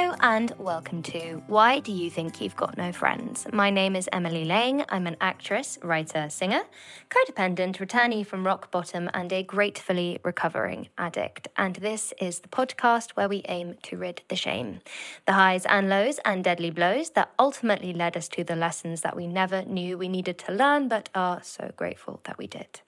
[0.00, 3.46] Hello and welcome to Why Do You Think You've Got No Friends?
[3.52, 4.82] My name is Emily Laing.
[4.88, 6.62] I'm an actress, writer, singer,
[7.10, 11.48] codependent, returnee from rock bottom, and a gratefully recovering addict.
[11.58, 14.80] And this is the podcast where we aim to rid the shame,
[15.26, 19.14] the highs and lows and deadly blows that ultimately led us to the lessons that
[19.14, 22.80] we never knew we needed to learn, but are so grateful that we did.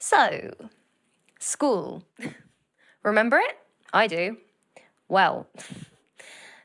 [0.00, 0.56] So,
[1.38, 2.02] school.
[3.04, 3.58] Remember it?
[3.92, 4.38] I do.
[5.08, 5.46] Well,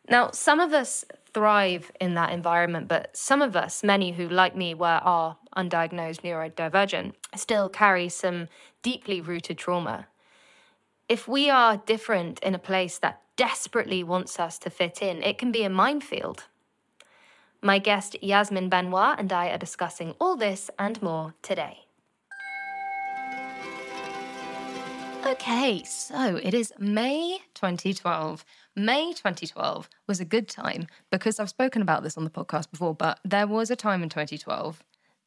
[0.10, 4.56] now some of us thrive in that environment, but some of us, many who, like
[4.56, 8.48] me, were are undiagnosed neurodivergent, still carry some
[8.84, 10.08] deeply rooted trauma.
[11.08, 15.38] If we are different in a place that desperately wants us to fit in, it
[15.38, 16.46] can be a minefield.
[17.62, 21.86] My guest Yasmin Benoit and I are discussing all this and more today.
[25.26, 28.44] Okay, so it is May 2012.
[28.76, 32.96] May 2012 was a good time because I've spoken about this on the podcast before,
[32.96, 34.82] but there was a time in 2012,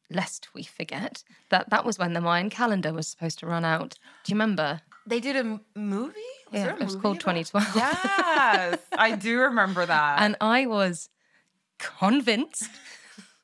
[0.09, 3.99] lest we forget, that that was when the Mayan calendar was supposed to run out.
[4.23, 4.81] Do you remember?
[5.05, 6.13] They did a m- movie?
[6.51, 7.75] Was Yeah, there a it was called about- 2012.
[7.75, 10.21] Yes, I do remember that.
[10.21, 11.09] And I was
[11.77, 12.63] convinced,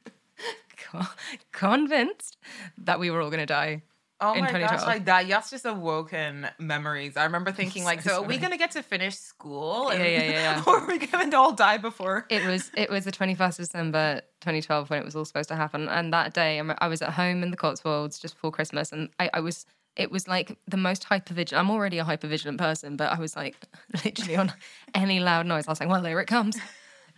[0.78, 1.06] co-
[1.52, 2.38] convinced
[2.80, 3.84] that we were all going to die.
[4.22, 5.28] Oh my gosh, like that.
[5.28, 7.18] That's just awoken memories.
[7.18, 9.90] I remember thinking, like, so are we gonna get to finish school?
[9.92, 10.64] Yeah, yeah, yeah, yeah.
[10.68, 12.26] or are we gonna all die before?
[12.30, 15.56] It was it was the 21st of December 2012 when it was all supposed to
[15.56, 15.90] happen.
[15.90, 19.30] And that day I'm- was at home in the Cotswolds just before Christmas and I,
[19.34, 19.66] I was
[19.96, 21.66] it was like the most hyper vigilant.
[21.66, 23.56] I'm already a hyper vigilant person, but I was like
[24.06, 24.54] literally on
[24.96, 25.68] any loud noise.
[25.68, 26.58] I was like, well, here it comes.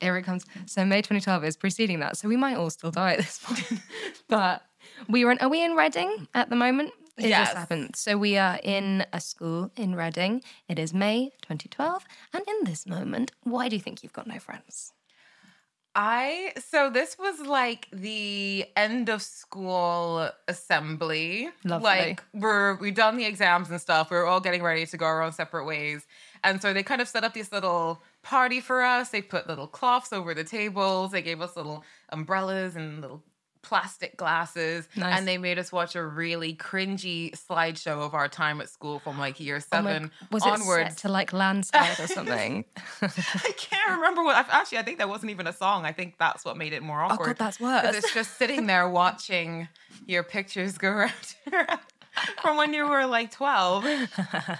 [0.01, 0.45] Here it comes.
[0.65, 2.17] So May 2012 is preceding that.
[2.17, 3.81] So we might all still die at this point.
[4.27, 4.63] but
[5.07, 6.91] we were in, are we in Reading at the moment?
[7.17, 7.47] It Yes.
[7.49, 7.95] just happened.
[7.95, 10.41] So we are in a school in Reading.
[10.67, 12.05] It is May 2012.
[12.33, 14.93] And in this moment, why do you think you've got no friends?
[15.95, 21.49] I so this was like the end of school assembly.
[21.63, 21.85] Lovely.
[21.85, 24.09] Like we're we've done the exams and stuff.
[24.09, 26.07] We're all getting ready to go our own separate ways.
[26.43, 29.09] And so they kind of set up this little party for us.
[29.09, 31.11] They put little cloths over the tables.
[31.11, 33.21] They gave us little umbrellas and little
[33.63, 34.87] plastic glasses.
[34.95, 35.17] Nice.
[35.17, 39.17] And they made us watch a really cringy slideshow of our time at school from
[39.17, 40.89] like year Oh seven was it onwards.
[40.89, 42.65] set to like landslide or something?
[43.01, 44.35] I can't remember what.
[44.35, 45.85] I've, actually, I think that wasn't even a song.
[45.85, 47.19] I think that's what made it more awkward.
[47.21, 47.95] Oh, God, that's worse.
[47.95, 49.67] It's just sitting there watching
[50.05, 51.11] your pictures go around
[52.41, 53.85] from when you were like twelve,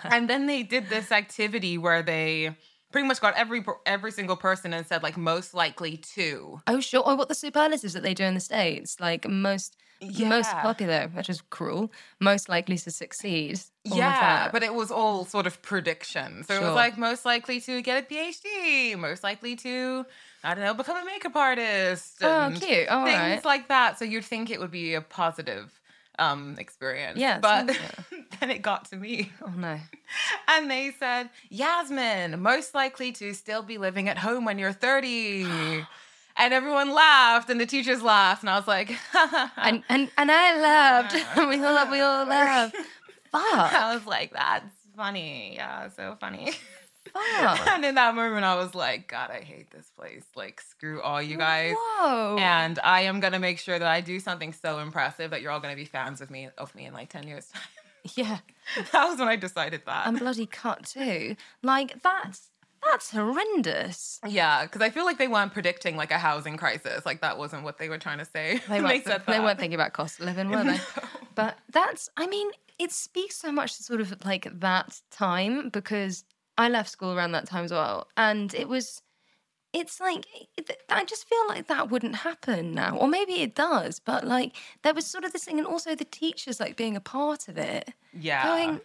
[0.06, 2.56] and then they did this activity where they
[2.94, 6.62] pretty much got every every single person and said like most likely to.
[6.68, 7.04] oh, sure.
[7.06, 9.00] Oh, what the superlatives that they do in the States?
[9.02, 11.92] Like most most popular, which is cruel,
[12.22, 13.60] most likely to succeed.
[13.84, 16.44] yeah, but it was all sort of prediction.
[16.44, 20.06] So it was like most likely to get a PhD, most likely to,
[20.44, 22.18] I don't know, become a makeup artist.
[22.22, 22.88] Oh, cute.
[22.90, 23.46] All things right.
[23.46, 24.00] like that.
[24.00, 25.80] So you'd think it would be a positive
[26.20, 27.20] um experience.
[27.20, 27.76] Yeah, But
[28.44, 29.32] then it got to me.
[29.42, 29.80] oh no.
[30.48, 35.44] And they said, Yasmin, most likely to still be living at home when you're 30.
[36.38, 38.44] and everyone laughed and the teachers laughed.
[38.44, 38.92] And I was like,
[39.58, 41.14] And and and I laughed.
[41.38, 42.76] we all we all laughed.
[43.32, 43.74] Fuck.
[43.74, 45.54] I was like, that's funny.
[45.56, 46.52] Yeah, so funny.
[47.14, 47.68] fuck?
[47.70, 50.26] And in that moment, I was like, God, I hate this place.
[50.36, 51.74] Like, screw all you guys.
[51.76, 52.38] Whoa.
[52.40, 55.60] And I am gonna make sure that I do something so impressive that you're all
[55.62, 57.62] gonna be fans of me of me in like 10 years time.
[58.16, 58.40] yeah.
[58.92, 60.08] that was when I decided that.
[60.08, 61.36] And bloody cut too.
[61.62, 62.50] Like that's
[62.84, 64.20] that's horrendous.
[64.28, 67.06] yeah, because I feel like they weren't predicting like a housing crisis.
[67.06, 68.62] Like that wasn't what they were trying to say.
[68.68, 69.28] They weren't, they that.
[69.28, 70.80] weren't thinking about cost of living, were they?
[71.36, 76.26] But that's, I mean, it speaks so much to sort of like that time because
[76.58, 78.08] I left school around that time as well.
[78.18, 79.02] And it was,
[79.74, 80.26] it's like,
[80.58, 82.96] eh, I just feel like that wouldn't happen now.
[82.98, 86.06] Or maybe it does, but like there was sort of this thing, and also the
[86.06, 87.94] teachers like being a part of it.
[88.14, 88.44] Yeah.
[88.44, 88.82] Going,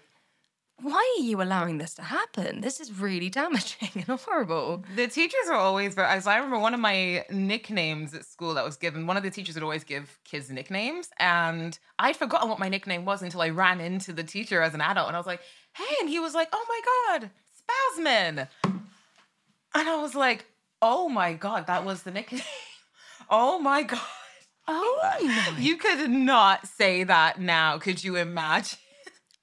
[0.80, 2.60] why are you allowing this to happen?
[2.60, 4.84] This is really damaging and horrible.
[4.94, 6.08] The teachers are always very.
[6.08, 9.06] As I remember, one of my nicknames at school that was given.
[9.06, 13.04] One of the teachers would always give kids nicknames, and I'd forgotten what my nickname
[13.04, 15.40] was until I ran into the teacher as an adult, and I was like,
[15.74, 18.48] "Hey!" And he was like, "Oh my god, Spasmin!"
[19.74, 20.46] And I was like,
[20.82, 22.42] "Oh my god, that was the nickname."
[23.30, 24.00] oh my god,
[24.66, 27.78] Oh my, you could not say that now.
[27.78, 28.78] Could you imagine?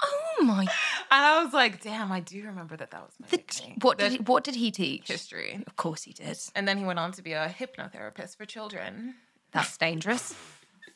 [0.04, 0.68] oh my.
[1.12, 2.92] And I was like, "Damn, I do remember that.
[2.92, 5.08] That was my The nickname." what The did he, what did he teach?
[5.08, 5.64] history.
[5.66, 6.38] Of course he did.
[6.56, 9.16] And then he went on to be a hypnotherapist for children.
[9.52, 10.34] That's dangerous.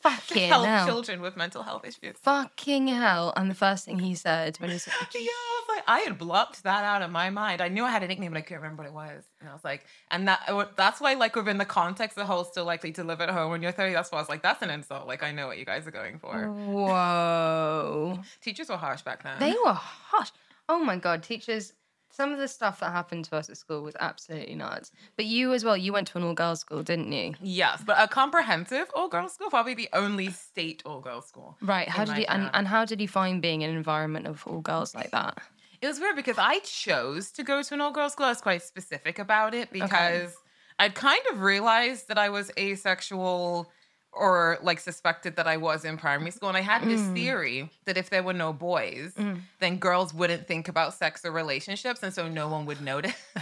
[0.02, 0.86] Fucking help hell.
[0.86, 2.16] children with mental health issues.
[2.22, 3.34] Fucking hell.
[3.36, 6.16] And the first thing he said when he said, Yeah, I was like, I had
[6.16, 7.60] blocked that out of my mind.
[7.60, 9.24] I knew I had a nickname, but I couldn't remember what it was.
[9.40, 12.44] And I was like, and that that's why, like, within the context of the whole
[12.44, 14.62] still likely to live at home when you're 30, that's why I was like, that's
[14.62, 15.06] an insult.
[15.06, 16.48] Like, I know what you guys are going for.
[16.48, 18.20] whoa.
[18.42, 19.38] Teachers were harsh back then.
[19.38, 20.30] They were harsh.
[20.68, 21.72] Oh my God, teachers.
[22.20, 24.92] Some of the stuff that happened to us at school was absolutely nuts.
[25.16, 27.32] But you as well, you went to an all girls school, didn't you?
[27.40, 31.56] yes, but a comprehensive all girls school, probably the only state all girls school.
[31.62, 31.88] Right.
[31.88, 34.60] How did you and, and how did you find being in an environment of all
[34.60, 35.38] girls like that?
[35.80, 38.26] It was weird because I chose to go to an all girls school.
[38.26, 40.36] I was quite specific about it because
[40.78, 43.70] I'd kind of realized that I was asexual
[44.12, 46.34] or like suspected that I was in primary mm.
[46.34, 46.48] school.
[46.48, 47.14] And I had this mm.
[47.14, 49.40] theory that if there were no boys, mm.
[49.60, 52.02] then girls wouldn't think about sex or relationships.
[52.02, 53.14] And so no one would notice.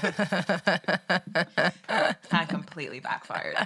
[1.90, 3.56] I completely backfired.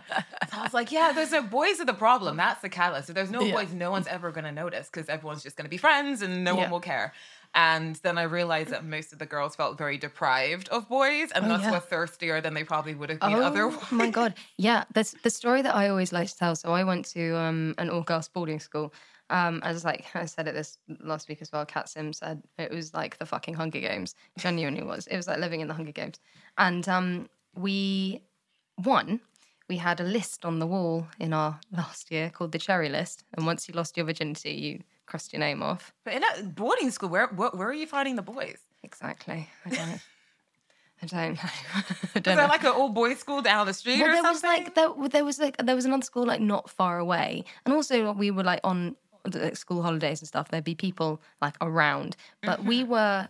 [0.51, 2.37] So I was like, yeah, there's no boys are the problem.
[2.37, 3.09] That's the catalyst.
[3.09, 3.53] If there's no Yeah.
[3.53, 6.45] boys, no one's ever going to notice because everyone's just going to be friends and
[6.45, 6.63] no Yeah.
[6.63, 7.13] one will care.
[7.55, 11.45] And then I realized that most of the girls felt very deprived of boys and
[11.45, 11.71] Oh, thus yeah.
[11.73, 13.77] were thirstier than they probably would have been otherwise.
[13.93, 14.35] Oh my god!
[14.57, 16.57] Yeah, that's the story that I always like to tell.
[16.57, 18.95] So I went to um, an all-girls boarding school.
[19.31, 21.67] Um, as like I said it this last week as well.
[21.67, 24.15] Kat Sim said it was like the fucking Hunger Games.
[24.39, 25.07] Genuinely was.
[25.07, 26.21] It was like living in the Hunger Games.
[26.57, 28.23] And um, we
[28.83, 29.21] won.
[29.69, 33.25] We had a list on the wall in our last year called the Cherry List.
[33.35, 35.93] And once you lost your virginity, you crossed your name off.
[36.05, 38.59] But in a boarding school, where, where where are you finding the boys?
[38.83, 39.49] Exactly.
[39.67, 40.01] I don't.
[41.03, 41.41] I don't know.
[41.75, 42.47] I Is don't there know.
[42.47, 44.33] like an all boys school down the street well, or there something?
[44.33, 47.75] was like there, there was like there was another school like not far away, and
[47.75, 48.95] also we were like on
[49.35, 50.49] like, school holidays and stuff.
[50.49, 53.29] There'd be people like around, but we were,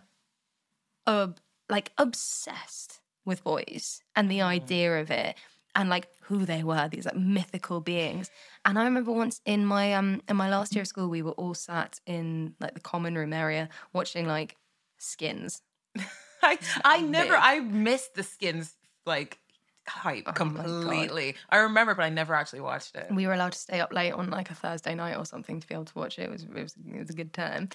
[1.07, 1.27] uh,
[1.69, 5.35] like obsessed with boys and the idea of it,
[5.75, 8.29] and like who they were, these like mythical beings.
[8.65, 11.31] And I remember once in my um in my last year of school, we were
[11.31, 14.57] all sat in like the common room area watching like
[14.97, 15.61] Skins.
[16.43, 17.35] I, I never.
[17.35, 18.75] I missed the skins
[19.05, 19.39] like
[19.87, 21.35] hype Oh completely.
[21.49, 23.07] I remember, but I never actually watched it.
[23.11, 25.67] we were allowed to stay up late on like a Thursday night or something to
[25.67, 26.23] be able to watch it.
[26.23, 27.69] It was it was, it was a good time.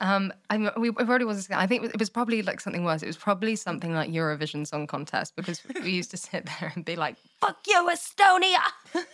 [0.00, 1.50] Um, I mean, we it already was.
[1.50, 3.02] I think it was probably like something worse.
[3.02, 6.84] It was probably something like Eurovision Song Contest because we used to sit there and
[6.84, 8.60] be like, "Fuck you, Estonia!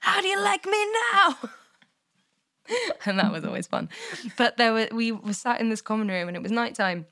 [0.00, 1.36] How do you like me now?"
[3.06, 3.88] and that was always fun.
[4.36, 7.06] But there were we were sat in this common room and it was nighttime,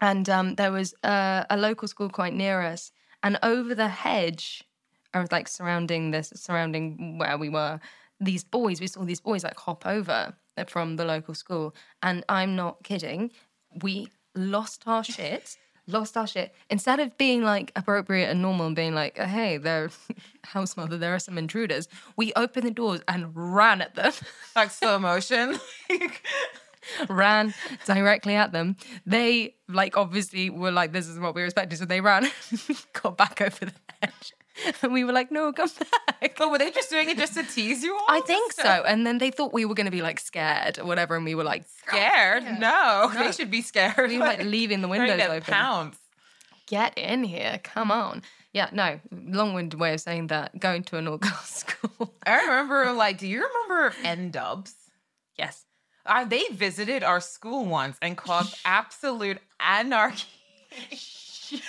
[0.00, 2.90] and um, there was uh, a local school quite near us,
[3.24, 4.62] and over the hedge,
[5.14, 7.80] or like surrounding this, surrounding where we were,
[8.20, 8.80] these boys.
[8.80, 10.34] We saw these boys like hop over
[10.68, 13.32] from the local school, and I'm not kidding.
[13.82, 15.56] We lost our shit.
[15.86, 16.54] Lost our shit.
[16.70, 19.90] Instead of being like appropriate and normal and being like, hey, there,
[20.42, 24.14] house mother, there are some intruders, we opened the doors and ran at them.
[24.56, 25.60] Like slow motion.
[27.08, 27.54] ran
[27.86, 28.76] directly at them.
[29.06, 31.78] They like obviously were like, this is what we were expecting.
[31.78, 32.28] So they ran,
[33.02, 33.72] got back over the
[34.02, 34.32] edge.
[34.82, 35.68] And we were like, no, come
[36.20, 36.36] back.
[36.38, 38.06] but were they just doing it just to tease you all?
[38.08, 38.84] I think so.
[38.86, 41.16] And then they thought we were going to be like scared or whatever.
[41.16, 42.44] And we were like, Scared?
[42.60, 44.08] No, they should be scared.
[44.10, 45.42] we were like leaving the windows open.
[45.42, 45.98] pounced.
[46.68, 47.60] Get in here.
[47.64, 48.22] Come on.
[48.52, 50.58] Yeah, no, long winded way of saying that.
[50.60, 52.14] Going to an all girls school.
[52.24, 54.72] I remember, like, do you remember N Dubs?
[55.36, 55.64] yes.
[56.06, 60.26] Uh, they visited our school once and caused absolute anarchy.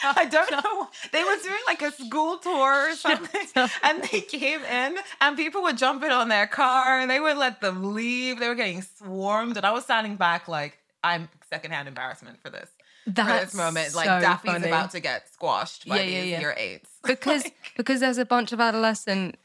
[0.03, 0.87] I don't know.
[1.11, 3.41] They were doing like a school tour or something,
[3.83, 7.37] and they came in, and people would jump in on their car, and they would
[7.37, 8.39] let them leave.
[8.39, 12.69] They were getting swarmed, and I was standing back like I'm secondhand embarrassment for this.
[13.05, 14.67] for That's this moment, like so Daphne's funny.
[14.67, 16.39] about to get squashed by Yeah, yeah, these yeah.
[16.39, 17.43] year eights because
[17.77, 19.35] because there's a bunch of adolescent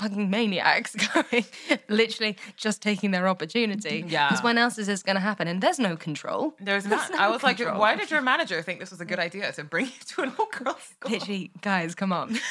[0.00, 1.44] fucking maniacs going,
[1.88, 4.04] literally just taking their opportunity.
[4.08, 4.28] Yeah.
[4.28, 5.48] Because when else is this going to happen?
[5.48, 6.54] And there's no control.
[6.60, 7.18] There's There's not.
[7.20, 9.64] I no was like, why did your manager think this was a good idea to
[9.64, 11.10] bring you to an all girls school?
[11.12, 12.38] Literally, guys, come on.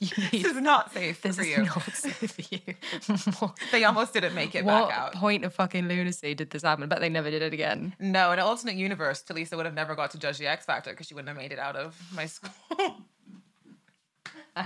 [0.00, 1.64] This is not safe this for is you.
[1.64, 3.50] not safe for you.
[3.72, 5.12] They almost didn't make it what back out.
[5.14, 6.88] point of fucking lunacy did this happen?
[6.88, 7.94] But they never did it again.
[7.98, 10.90] No, in an alternate universe, Tulisa would have never got to judge the X Factor
[10.90, 12.96] because she wouldn't have made it out of my school.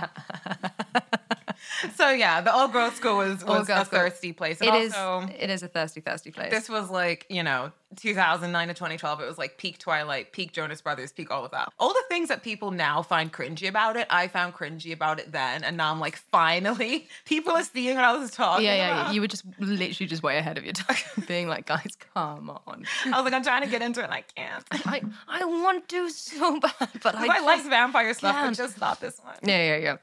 [1.95, 3.99] so yeah, the all girls school was, was a school.
[3.99, 4.61] thirsty place.
[4.61, 4.93] And It is.
[4.93, 6.51] also, It is a thirsty, thirsty place.
[6.51, 9.21] this was like, you know, 2009 to 2012.
[9.21, 11.71] It was like peak Twilight, peak Jonas Brothers, peak all of that.
[11.79, 15.31] All the things that people now find cringy about it, I found cringy about it
[15.31, 15.63] then.
[15.63, 19.07] And now I'm like, finally, people are seeing what I was talking yeah, yeah, about.
[19.07, 19.11] yeah.
[19.13, 22.85] You were just literally just way ahead of your time, being like, guys, come on.
[23.05, 24.63] I was like, I'm trying to get into it and I can't.
[24.71, 28.55] I, I want to so bad, but I, I, like vampire stuff, can't.
[28.55, 29.35] but just not this one.
[29.43, 29.97] Yeah, yeah, yeah.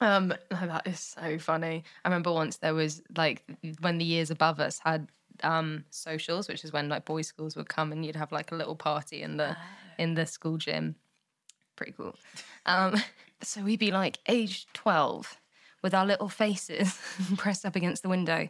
[0.00, 1.84] Um, that is so funny.
[2.04, 3.42] I remember once there was like
[3.80, 5.08] when the years above us had
[5.44, 8.54] um socials, which is when like boys' schools would come and you'd have like a
[8.54, 9.56] little party in the
[9.98, 10.96] in the school gym.
[11.76, 12.14] Pretty cool.
[12.64, 12.96] Um,
[13.42, 15.36] so we'd be like age twelve
[15.82, 16.98] with our little faces
[17.36, 18.48] pressed up against the window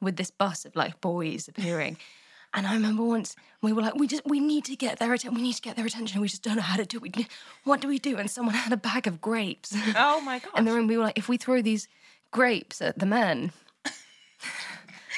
[0.00, 1.96] with this bus of like boys appearing.
[2.54, 5.34] And I remember once we were like, we just we need to get their attention.
[5.34, 6.22] We need to get their attention.
[6.22, 7.14] We just don't know how to do it.
[7.16, 7.26] We,
[7.64, 8.16] what do we do?
[8.16, 10.52] And someone had a bag of grapes Oh my god.
[10.56, 10.86] in the room.
[10.86, 11.86] We were like, if we throw these
[12.30, 13.52] grapes at the men,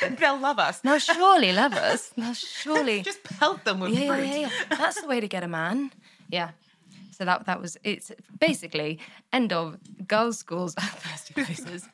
[0.18, 0.82] They'll love us.
[0.84, 2.12] now surely love us.
[2.16, 4.26] Now surely, Just pelt them with yeah, yeah, fruit.
[4.26, 4.36] yeah,
[4.70, 4.76] yeah.
[4.76, 5.92] That's the way to get a man.
[6.30, 6.50] Yeah.
[7.10, 9.00] So that that was it's basically
[9.32, 9.76] end of
[10.06, 11.88] girls' schools at thirsty places.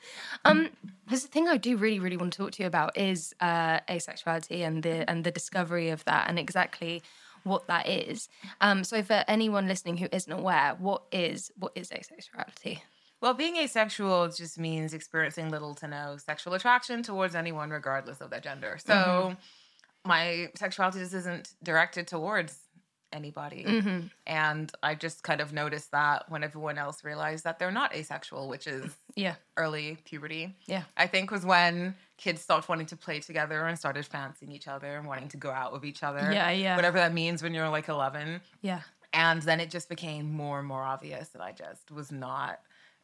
[0.45, 0.69] Um,
[1.09, 3.81] there's the thing I do really really want to talk to you about is uh,
[3.89, 7.03] asexuality and the and the discovery of that and exactly
[7.45, 8.29] what that is.
[8.61, 12.81] Um, so for anyone listening who isn't aware, what is what is asexuality?
[13.25, 18.29] Well, being asexual just means experiencing little to no sexual attraction towards anyone, regardless of
[18.29, 18.77] their gender.
[18.85, 20.09] So, Mm-hmm.
[20.09, 22.59] my sexuality just isn't directed towards
[23.15, 23.65] anybody.
[23.67, 24.07] Mm-hmm.
[24.27, 28.49] And I just kind of noticed that when everyone else realized that they're not asexual,
[28.49, 30.55] which is Yeah, early puberty.
[30.67, 34.69] yeah, I think was when kids stopped wanting to play together and started fancying each
[34.69, 36.29] other and wanting to go out with each other.
[36.31, 36.77] Yeah, yeah.
[36.77, 38.43] Whatever that means when you're like 11.
[38.61, 38.81] yeah.
[39.15, 42.59] And then it just became more and more obvious that I just was not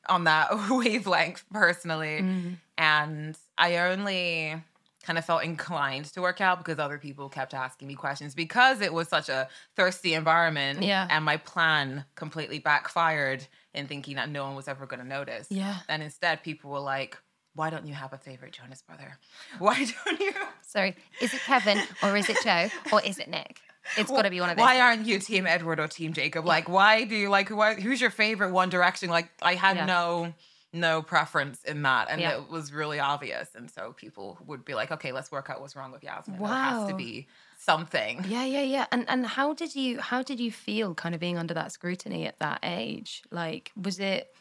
[0.09, 2.21] on that wavelength personally.
[2.23, 2.57] Mm.
[2.78, 4.62] And I only
[5.02, 8.80] kind of felt inclined to work out because other people kept asking me questions because
[8.80, 10.83] it was such a thirsty environment.
[10.83, 11.07] Yeah.
[11.11, 15.47] And my plan completely backfired in thinking that no one was ever going to notice.
[15.50, 15.78] Yeah.
[15.88, 17.16] And instead, people were like,
[17.54, 19.19] why don't you have a favorite Jonas brother?
[19.59, 20.33] Why don't you?
[20.62, 23.61] Sorry, is it Kevin or is it Joe or is it Nick?
[23.97, 24.63] It's got to be one of those.
[24.65, 26.45] Why aren't you Team Edward or Team Jacob?
[26.47, 27.49] Like, why do you like?
[27.51, 29.11] Why, who's your favorite One Direction?
[29.11, 29.85] Like, I had Yeah.
[29.87, 30.35] no
[30.73, 32.39] no preference in that, and Yeah.
[32.39, 33.49] it was really obvious.
[33.57, 36.39] And so people would be like, "Okay, let's work out what's wrong with Yasmin.
[36.39, 37.27] There has to be
[37.59, 38.87] something." Yeah, yeah, yeah.
[38.93, 42.25] And and how did you how did you feel kind of being under that scrutiny
[42.27, 43.23] at that age?
[43.33, 44.33] Like, was it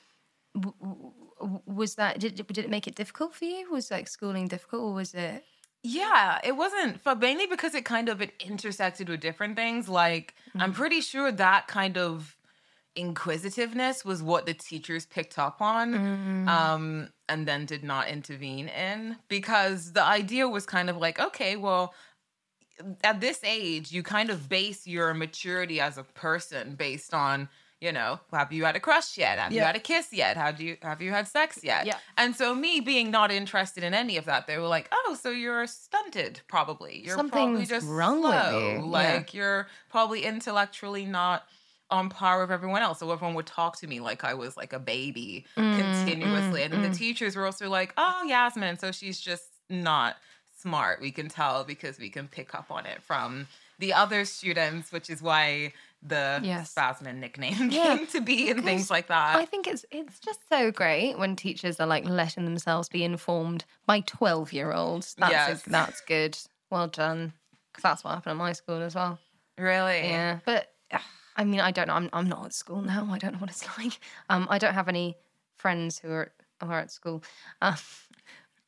[1.65, 3.71] was that did did it make it difficult for you?
[3.71, 5.43] Was like schooling difficult, or was it?
[5.83, 9.87] Yeah, it wasn't, but mainly because it kind of it intersected with different things.
[9.87, 12.37] Like, I'm pretty sure that kind of
[12.95, 16.01] inquisitiveness was what the teachers picked up on,
[16.47, 21.55] um, and then did not intervene in because the idea was kind of like, okay,
[21.55, 21.93] well,
[23.03, 27.49] at this age, you kind of base your maturity as a person based on,
[27.81, 29.39] you know, have you had a crush yet?
[29.39, 30.35] Have you had a kiss yet?
[30.37, 31.85] Have you have you had sex yet?
[31.85, 31.97] Yeah.
[32.17, 35.29] And so me being not interested in any of that, they were like, "Oh, so
[35.29, 37.01] you're stunted, probably.
[37.05, 38.59] You're probably just wrong with slow.
[38.59, 38.81] you." Yeah.
[38.83, 41.43] Like you're probably intellectually not."
[41.91, 42.99] On par with everyone else.
[42.99, 46.61] So everyone would talk to me like I was like a baby Mm, continuously.
[46.61, 50.15] and then the teachers were also like, oh, Yasmin, so she's just not
[50.55, 51.01] smart.
[51.01, 53.47] We can tell because we can pick up on it from
[53.79, 56.71] the other students, which is why the Yes.
[56.71, 59.35] Spasmin nickname Yeah, came to be and things like that.
[59.35, 63.65] I think it's it's just so great when teachers are like letting themselves be informed
[63.85, 65.15] by twelve year olds.
[65.17, 65.63] That's Yes.
[65.63, 66.37] that's good.
[66.69, 67.33] Well done.
[67.73, 69.19] 'Cause that's what happened at my school as well.
[69.57, 69.99] really?
[70.07, 70.73] Yeah, but
[71.35, 71.93] I mean, I don't know.
[71.93, 73.07] I'm I'm not at school now.
[73.11, 73.99] I don't know what it's like.
[74.29, 75.17] Um, I don't have any
[75.55, 77.23] friends who are who are at school.
[77.61, 77.75] Um,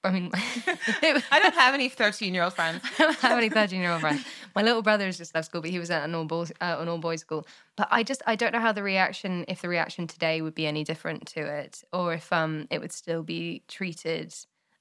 [0.04, 2.84] I mean, I don't have any 13 year old friends.
[3.00, 4.24] I don't have any 13 year old friends.
[4.56, 6.78] My little brother has just left school, but he was at an all boys, uh,
[6.80, 7.46] an all boys school.
[7.76, 10.66] But I just, I don't know how the reaction, if the reaction today would be
[10.66, 14.34] any different to it, or if um it would still be treated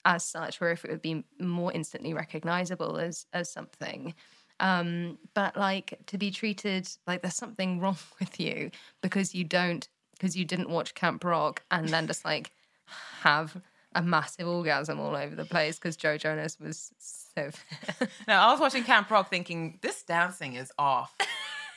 [0.04, 4.14] as such, or if it would be more instantly recognizable as as something.
[4.58, 8.70] Um, but like to be treated like there's something wrong with you
[9.02, 12.52] because you don't, because you didn't watch Camp Rock and then just like
[13.20, 13.60] have
[13.94, 17.50] a massive orgasm all over the place because Joe Jonas was so.
[18.28, 21.14] No, I was watching Camp Rock thinking, this dancing is off.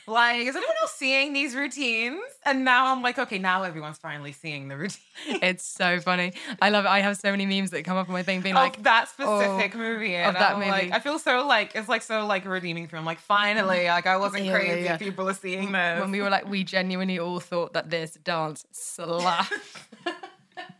[0.06, 2.20] like, is anyone else seeing these routines?
[2.44, 5.00] And now I'm like, okay, now everyone's finally seeing the routine
[5.42, 6.32] it's so funny.
[6.60, 6.88] I love it.
[6.88, 9.08] I have so many memes that come up on my thing being of like, that
[9.20, 10.14] oh, specific oh, movie.
[10.16, 10.70] of And that I'm movie.
[10.70, 13.04] like, I feel so like, it's like so like redeeming for him.
[13.04, 14.84] Like, finally, like, I wasn't Yeah, yeah, crazy.
[14.84, 14.96] yeah.
[14.98, 16.00] People are seeing this.
[16.00, 19.52] when we were like, we genuinely all thought that this dance slapped.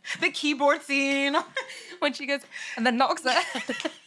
[0.20, 1.36] the keyboard scene.
[1.98, 2.40] when she goes
[2.76, 3.92] and then knocks it.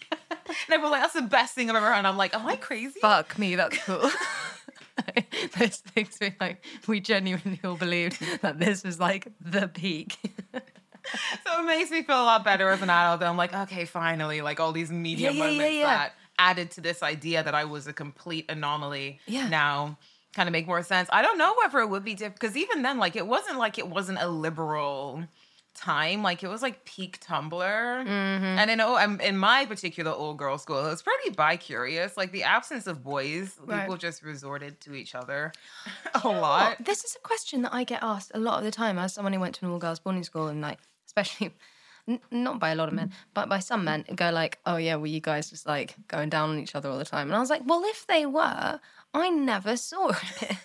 [0.49, 1.95] And they were like, that's the best thing I've ever heard.
[1.95, 2.99] And I'm like, am I crazy?
[3.01, 4.09] Fuck me, that's cool.
[5.59, 10.17] Those things we like, we genuinely all believed that this was like the peak.
[11.45, 13.23] So it makes me feel a lot better as an adult.
[13.23, 15.85] I'm like, okay, finally, like all these media yeah, yeah, moments yeah.
[15.85, 19.19] that added to this idea that I was a complete anomaly.
[19.25, 19.49] Yeah.
[19.49, 19.97] Now
[20.33, 21.09] kind of make more sense.
[21.11, 23.77] I don't know whether it would be different because even then, like, it wasn't like
[23.77, 25.23] it wasn't a liberal
[25.77, 26.23] time.
[26.23, 27.51] Like it was like peak Tumblr.
[27.51, 28.45] Mm-hmm.
[28.59, 32.17] And in, oh, um, in my particular old girl school, it was pretty bi-curious.
[32.17, 33.81] Like the absence of boys, Right.
[33.81, 35.53] people just resorted to each other
[36.23, 36.83] a lot.
[36.83, 39.33] This is a question that I get asked a lot of the time as someone
[39.33, 41.53] who went to an all girls boarding school and like, especially
[42.07, 44.95] n- not by a lot of men, but by some men go like, oh yeah,
[44.95, 47.27] were you guys just like going down on each other all the time?
[47.27, 48.79] And I was like, well, if they were,
[49.13, 50.17] I never saw it.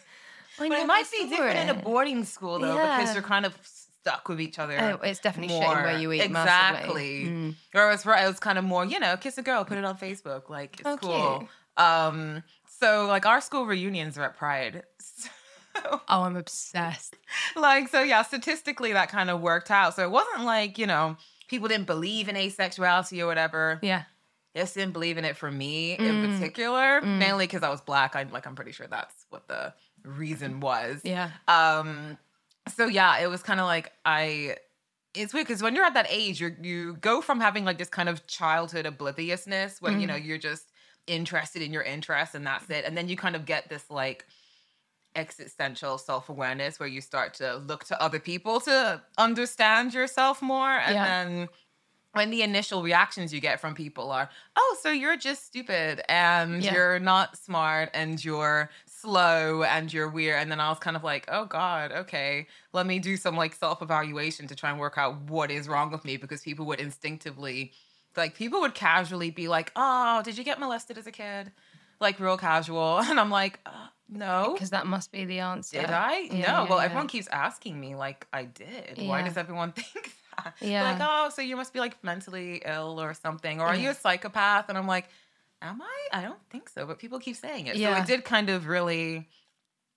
[0.58, 3.14] I But never it might be different in a boarding school though, because Yeah.
[3.14, 3.56] you're kind of
[4.02, 4.78] stuck with each other.
[4.80, 6.22] Oh, it's definitely shitting where you eat.
[6.22, 7.24] Exactly.
[7.26, 7.54] Mm.
[7.72, 9.96] Whereas for- it was kind of more, you know, kiss a girl, put it on
[9.96, 11.38] Facebook, like it's Oh, cool.
[11.38, 11.50] cute.
[11.86, 12.42] Um,
[12.80, 14.82] so like our school reunions are at Pride.
[15.74, 17.16] So, Oh, I'm obsessed.
[17.56, 19.96] like so yeah, statistically that kind of worked out.
[19.96, 21.16] So it wasn't like, you know,
[21.48, 23.78] people didn't believe in asexuality or whatever.
[23.82, 24.02] Yeah.
[24.54, 26.00] They just didn't believe in it for me Mm.
[26.24, 28.14] in particular, mainly because I was black.
[28.16, 29.72] I like I'm pretty sure that's what the
[30.04, 31.00] reason was.
[31.04, 31.30] Yeah.
[31.48, 32.18] Um,
[32.68, 34.56] so yeah, it was kind of like I.
[35.14, 37.88] It's weird because when you're at that age, you you go from having like this
[37.88, 40.26] kind of childhood obliviousness when you know mm-hmm.
[40.26, 40.72] you're just
[41.06, 44.24] interested in your interests and that's it, and then you kind of get this like
[45.14, 50.70] existential self awareness where you start to look to other people to understand yourself more,
[50.78, 51.06] and Yeah.
[51.06, 51.48] then
[52.12, 56.62] when the initial reactions you get from people are, oh, so you're just stupid and
[56.62, 56.74] Yeah.
[56.74, 58.70] you're not smart and you're
[59.02, 60.40] slow and you're weird.
[60.40, 63.54] And then I was kind of like, oh God, okay, let me do some like
[63.54, 66.80] self evaluation to try and work out what is wrong with me because people would
[66.80, 67.72] instinctively,
[68.16, 71.52] like, people would casually be like, oh, did you get molested as a kid?
[72.00, 72.98] Like, real casual.
[73.04, 74.50] And I'm like, uh, no.
[74.54, 75.80] Because that must be the answer.
[75.80, 76.20] Did I?
[76.20, 76.38] Yeah, no.
[76.38, 76.84] yeah, well, yeah.
[76.84, 78.98] everyone keeps asking me, like, I did.
[78.98, 80.54] Why does everyone think that?
[80.60, 80.92] Yeah.
[80.92, 83.60] Like, oh, so you must be like mentally ill or something.
[83.60, 84.68] Or are you a psychopath?
[84.68, 85.08] And I'm like,
[85.62, 86.18] am I?
[86.18, 86.86] I don't think so.
[86.86, 87.74] But people keep saying it.
[87.74, 88.00] So Yeah.
[88.00, 89.28] it did kind of really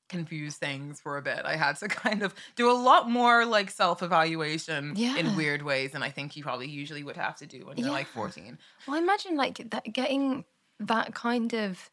[0.07, 1.41] confuse things for a bit.
[1.45, 5.17] I had to kind of do a lot more like self evaluation Yeah.
[5.17, 7.89] in weird ways than I think you probably usually would have to do when you're
[7.89, 8.57] like 14.
[8.87, 10.45] Well, imagine like that getting
[10.79, 11.89] that kind of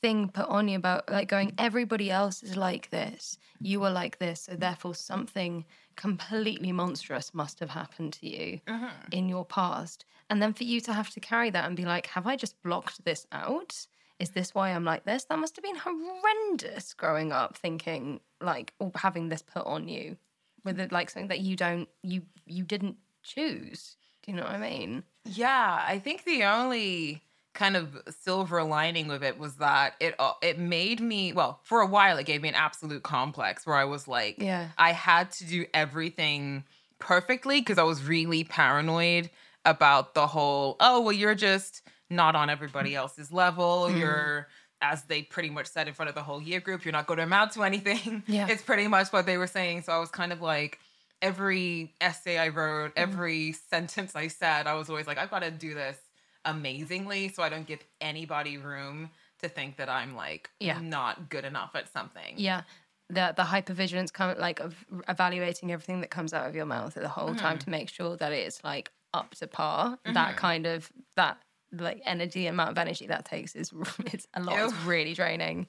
[0.00, 4.18] thing put on you about like going, everybody else is like this, you are like
[4.18, 5.64] this, so therefore something
[5.96, 8.86] completely monstrous must have happened to you mm-hmm.
[9.12, 10.04] in your past.
[10.32, 12.62] And then for you to have to carry that and be like, have I just
[12.62, 13.86] blocked this out?
[14.18, 15.24] Is this why I'm like this?
[15.24, 20.16] That must have been horrendous growing up, thinking like or having this put on you
[20.64, 23.96] with it like something that you don't you you didn't choose.
[24.22, 25.02] Do you know what I mean?
[25.26, 30.58] Yeah, I think the only kind of silver lining with it was that it it
[30.58, 34.08] made me well for a while it gave me an absolute complex where I was
[34.08, 34.68] like Yeah.
[34.78, 36.64] I had to do everything
[36.98, 39.28] perfectly because I was really paranoid
[39.64, 43.98] about the whole oh well you're just not on everybody else's level Mm.
[43.98, 44.48] you're
[44.80, 47.18] as they pretty much said in front of the whole year group you're not going
[47.18, 48.48] to amount to anything Yeah.
[48.48, 50.78] it's pretty much what they were saying so I was kind of like
[51.20, 53.02] every essay I wrote, Mm.
[53.02, 55.96] every sentence I said, I was always like, I've got to do this
[56.44, 60.80] amazingly so I don't give anybody room to think that I'm like Yeah.
[60.80, 62.34] not good enough at something.
[62.36, 62.62] Yeah.
[63.08, 64.74] The the hypervigilance come like of
[65.08, 67.64] evaluating everything that comes out of your mouth the whole time Mm-hmm.
[67.64, 69.98] to make sure that it's like up to par.
[70.04, 71.38] That kind of that
[71.74, 73.72] like energy amount of energy that takes is
[74.06, 74.58] it's a lot.
[74.58, 75.66] It's really draining.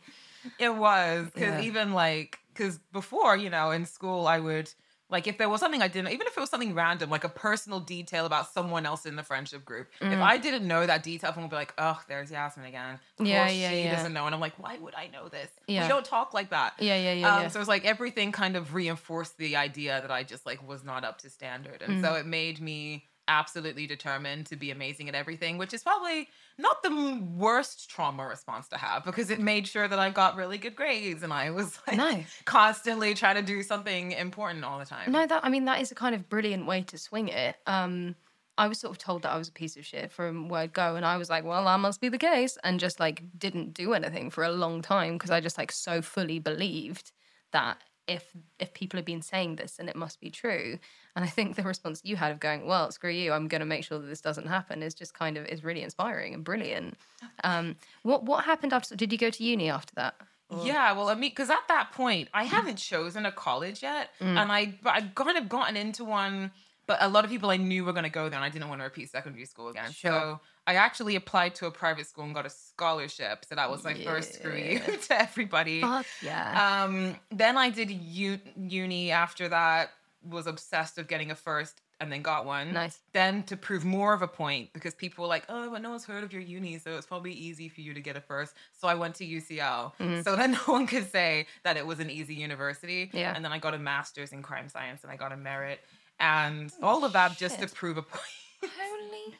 [0.59, 1.61] It was because Yeah.
[1.61, 4.69] even like because before you know in school I would
[5.09, 7.29] like if there was something I didn't, even if it was something random, like a
[7.29, 10.21] personal detail about someone else in the friendship group, if Mm.
[10.23, 12.99] I didn't know that detail, I would be like, oh, there's Yasmin again.
[13.19, 13.95] Of Yeah, yeah, she yeah.
[13.95, 15.51] doesn't know, and I'm like, why would I know this?
[15.67, 15.83] Yeah.
[15.83, 16.73] We don't talk like that.
[16.79, 17.47] Yeah, yeah, yeah, Um, yeah.
[17.49, 21.03] So it's like everything kind of reinforced the idea that I just like was not
[21.03, 22.01] up to standard, and Mm.
[22.01, 26.83] so it made me absolutely determined to be amazing at everything, which is probably not
[26.83, 30.75] the worst trauma response to have because it made sure that I got really good
[30.75, 32.23] grades and I was like No.
[32.45, 35.11] constantly trying to do something important all the time.
[35.11, 37.55] No, that I mean that is a kind of brilliant way to swing it.
[37.67, 38.15] Um,
[38.55, 40.95] I was sort of told that I was a piece of shit from word go,
[40.95, 43.93] and I was like, well, that must be the case, and just like didn't do
[43.93, 47.11] anything for a long time because I just like so fully believed
[47.51, 48.25] that if
[48.59, 50.77] if people have been saying this, and it must be true.
[51.15, 53.65] And I think the response you had of going, well, screw you, I'm going to
[53.65, 56.95] make sure that this doesn't happen, is just kind of is really inspiring and brilliant.
[57.43, 58.95] Um, what what happened after?
[58.95, 60.15] Did you go to uni after that?
[60.63, 64.37] Yeah, well, I mean, because at that point, I haven't chosen a college yet, Mm.
[64.37, 66.51] and I but I'd kind of gotten into one,
[66.85, 68.69] but a lot of people I knew were going to go there, and I didn't
[68.69, 69.91] want to repeat secondary school again.
[69.91, 70.11] Sure.
[70.11, 73.45] So I actually applied to a private school and got a scholarship.
[73.45, 75.81] So that was my first screw you to everybody.
[75.81, 76.83] Fuck yeah.
[76.83, 79.91] Um, then I did u- uni after that,
[80.27, 82.73] was obsessed with getting a first and then got one.
[82.73, 82.99] Nice.
[83.13, 86.05] Then to prove more of a point, because people were like, oh, but no one's
[86.05, 88.53] heard of your uni, so it's probably easy for you to get a first.
[88.71, 92.09] So I went to UCL so that no one could say that it was an
[92.09, 93.09] easy university.
[93.13, 93.33] Yeah.
[93.35, 95.79] And then I got a master's in crime science and I got a merit.
[96.19, 98.21] And all of that just to prove a point.
[98.61, 99.35] Holy.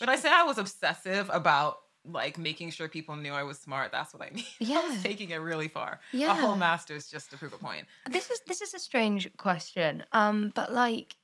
[0.00, 3.90] But I say I was obsessive about like making sure people knew I was smart.
[3.92, 4.44] That's what I mean.
[4.58, 4.78] Yeah.
[4.84, 6.00] I was taking it really far.
[6.12, 6.32] Yeah.
[6.32, 7.86] A whole master's just to prove a point.
[8.10, 10.04] This is this is a strange question.
[10.12, 11.16] Um, but like,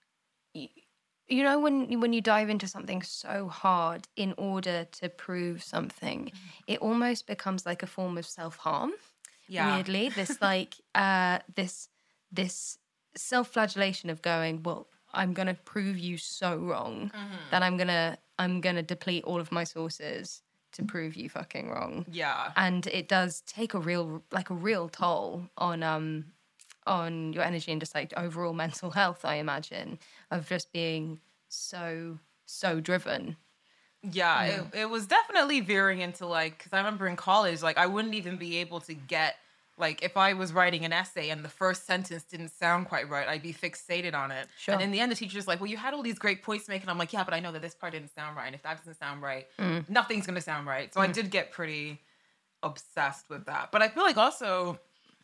[0.54, 6.32] you know, when when you dive into something so hard in order to prove something,
[6.66, 8.92] it almost becomes like a form of self harm.
[9.48, 9.76] Yeah.
[9.76, 11.88] Weirdly, this like uh this
[12.32, 12.78] this
[13.16, 17.12] self flagellation of going, well, I'm gonna prove you so wrong
[17.50, 22.06] that I'm gonna I'm gonna deplete all of my sources to prove you fucking wrong.
[22.10, 22.52] Yeah.
[22.56, 26.26] and it does take a real like a real toll on um
[26.86, 29.98] on your energy and just like overall mental health i imagine
[30.30, 32.18] of just being so
[32.50, 33.36] so driven.
[34.02, 37.86] Yeah, it, it was definitely veering into like because I remember in college, like I
[37.86, 39.36] wouldn't even be able to get
[39.80, 43.26] like if I was writing an essay and the first sentence didn't sound quite right,
[43.26, 44.46] I'd be fixated on it.
[44.58, 44.74] Sure.
[44.74, 46.70] And in the end, the teacher's like, "Well, you had all these great points to
[46.70, 48.46] make," and I'm like, "Yeah, but I know that this part didn't sound right.
[48.46, 49.88] And if that doesn't sound right, mm.
[49.88, 51.12] nothing's gonna sound right." So I mm.
[51.12, 52.00] did get pretty
[52.62, 53.72] obsessed with that.
[53.72, 54.78] But I feel like also.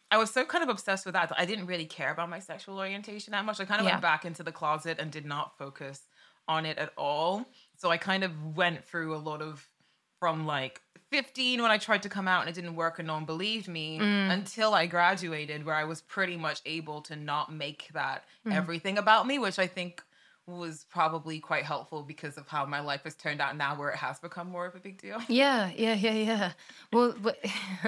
[0.08, 2.38] I was so kind of obsessed with that that I didn't really care about my
[2.38, 3.58] sexual orientation that much.
[3.58, 3.94] I kind of Yeah.
[3.94, 6.06] went back into the closet and did not focus
[6.46, 7.44] on it at all.
[7.76, 9.68] So I kind of went through a lot of
[10.18, 13.14] from like 15 when I tried to come out and it didn't work and no
[13.14, 14.31] one believed me mm.
[14.31, 18.52] until I graduated where I was pretty much able to not make that mm-hmm.
[18.52, 20.02] everything about me, which I think
[20.46, 23.96] was probably quite helpful because of how my life has turned out now where it
[23.96, 25.20] has become more of a big deal.
[25.28, 26.52] yeah yeah yeah yeah
[26.92, 27.38] well but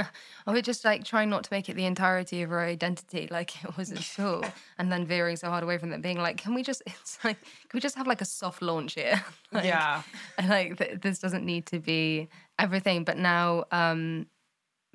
[0.46, 3.76] i just like trying not to make it the entirety of our identity like it
[3.76, 4.42] was at school
[4.76, 7.40] and then veering so hard away from it being like can we just it's like
[7.40, 10.02] can we just have like a soft launch here like, Yeah.
[10.36, 14.26] and like th- this doesn't need to be everything but now um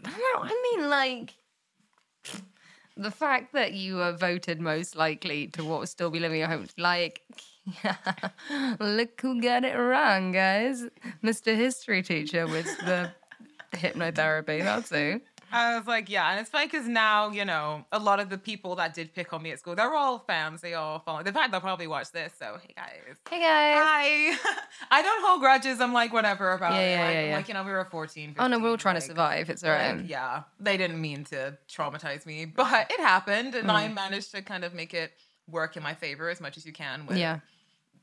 [0.03, 1.33] I don't know, I mean like
[2.97, 6.49] the fact that you were voted most likely to what would still be living at
[6.49, 7.21] home like
[8.79, 10.85] look who got it wrong guys
[11.23, 13.09] mr history teacher with the
[13.73, 15.21] hypnotherapy that's who
[15.53, 18.39] I was like, yeah, and it's funny because now, you know, a lot of the
[18.39, 20.61] people that did pick on me at school, they're all fans.
[20.61, 21.19] They all follow.
[21.19, 22.33] In fact, they'll probably watch this.
[22.39, 23.17] So, hey guys.
[23.29, 24.37] hey guys Hi.
[24.91, 25.79] I don't hold grudges.
[25.79, 26.91] I'm like, whatever about Yeah, it.
[26.91, 27.35] yeah, like, yeah, yeah.
[27.35, 28.35] like, you know, we were 14.
[28.39, 30.99] oh no we're all 15, trying to survive it's all right like, yeah, they didn't
[30.99, 33.93] mean to traumatize me, but it happened, and I mm.
[33.93, 35.11] managed to kind of make it
[35.47, 37.39] work in my favor as much as you can with yeah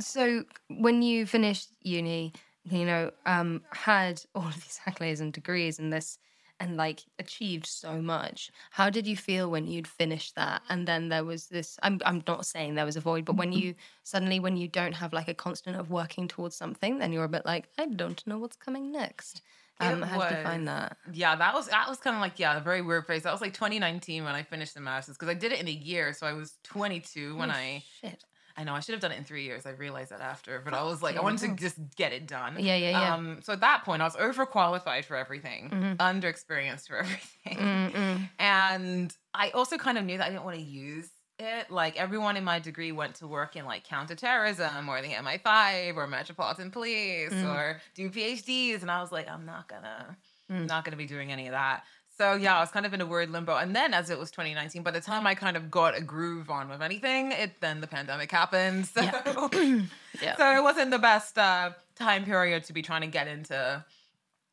[0.00, 2.32] So when you finished uni,
[2.64, 6.18] you know, um, had all of these accolades and degrees and this
[6.60, 8.50] and like achieved so much.
[8.72, 10.62] How did you feel when you'd finished that?
[10.68, 13.52] And then there was this I'm I'm not saying there was a void, but when
[13.52, 17.24] you suddenly when you don't have like a constant of working towards something, then you're
[17.24, 19.42] a bit like, I don't know what's coming next.
[19.80, 20.96] Um, how did you find that?
[21.12, 23.22] Yeah, that was that was kind of like yeah, a very weird phase.
[23.22, 25.72] That was like 2019 when I finished the masters because I did it in a
[25.72, 27.84] year, so I was 22 when Oh, I.
[28.00, 28.24] shit.
[28.58, 29.64] I know I should have done it in three years.
[29.66, 32.56] I realized that after, but I was like, I wanted to just get it done.
[32.58, 33.14] Yeah, yeah, yeah.
[33.14, 35.92] Um, so at that point, I was overqualified for everything, Mm-hmm.
[36.02, 38.28] underexperienced for everything, Mm-mm.
[38.40, 41.70] and I also kind of knew that I didn't want to use it.
[41.70, 46.06] Like everyone in my degree went to work in like counterterrorism or the MI5 or
[46.08, 47.54] Metropolitan Police Mm.
[47.54, 50.16] or do PhDs, and I was like, I'm not gonna,
[50.50, 50.66] Mm.
[50.66, 51.84] not gonna be doing any of that.
[52.18, 53.56] So yeah, I was kind of in a weird limbo.
[53.56, 56.50] And then as it was 2019, by the time I kind of got a groove
[56.50, 58.88] on with anything, it then the pandemic happened.
[58.94, 59.02] So
[60.20, 60.36] Yeah.
[60.36, 63.84] so it wasn't the best uh, time period to be trying to get into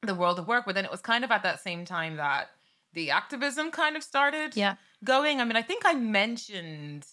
[0.03, 0.65] the world of work.
[0.67, 2.51] But then it was kind of at that same time that
[2.93, 4.75] the activism kind of started Yeah.
[5.03, 5.41] going.
[5.41, 7.05] I mean, I think I mentioned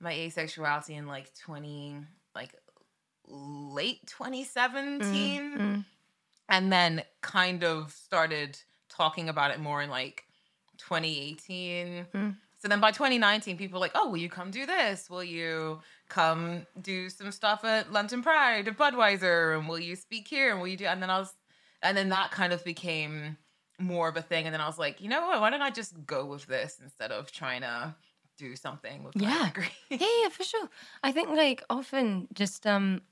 [0.00, 1.96] my asexuality in like 20,
[2.34, 2.50] like
[3.26, 5.84] late 2017 Mm.
[6.50, 8.58] and then kind of started
[8.96, 10.24] talking about it more in like
[10.78, 12.06] 2018.
[12.14, 12.36] Mm.
[12.58, 15.10] So then by 2019, people were like, oh, will you come do this?
[15.10, 19.58] Will you come do some stuff at London Pride at Budweiser?
[19.58, 20.50] And will you speak here?
[20.50, 20.86] And will you do?
[20.86, 21.34] And then I was,
[21.82, 23.36] and then that kind of became
[23.78, 24.46] more of a thing.
[24.46, 25.40] And then I was like, you know what?
[25.42, 27.94] Why don't I just go with this instead of trying to
[28.38, 29.46] do something with my Yeah.
[29.48, 29.66] degree?
[29.90, 30.68] yeah, yeah, for sure.
[31.02, 33.02] I think like often just um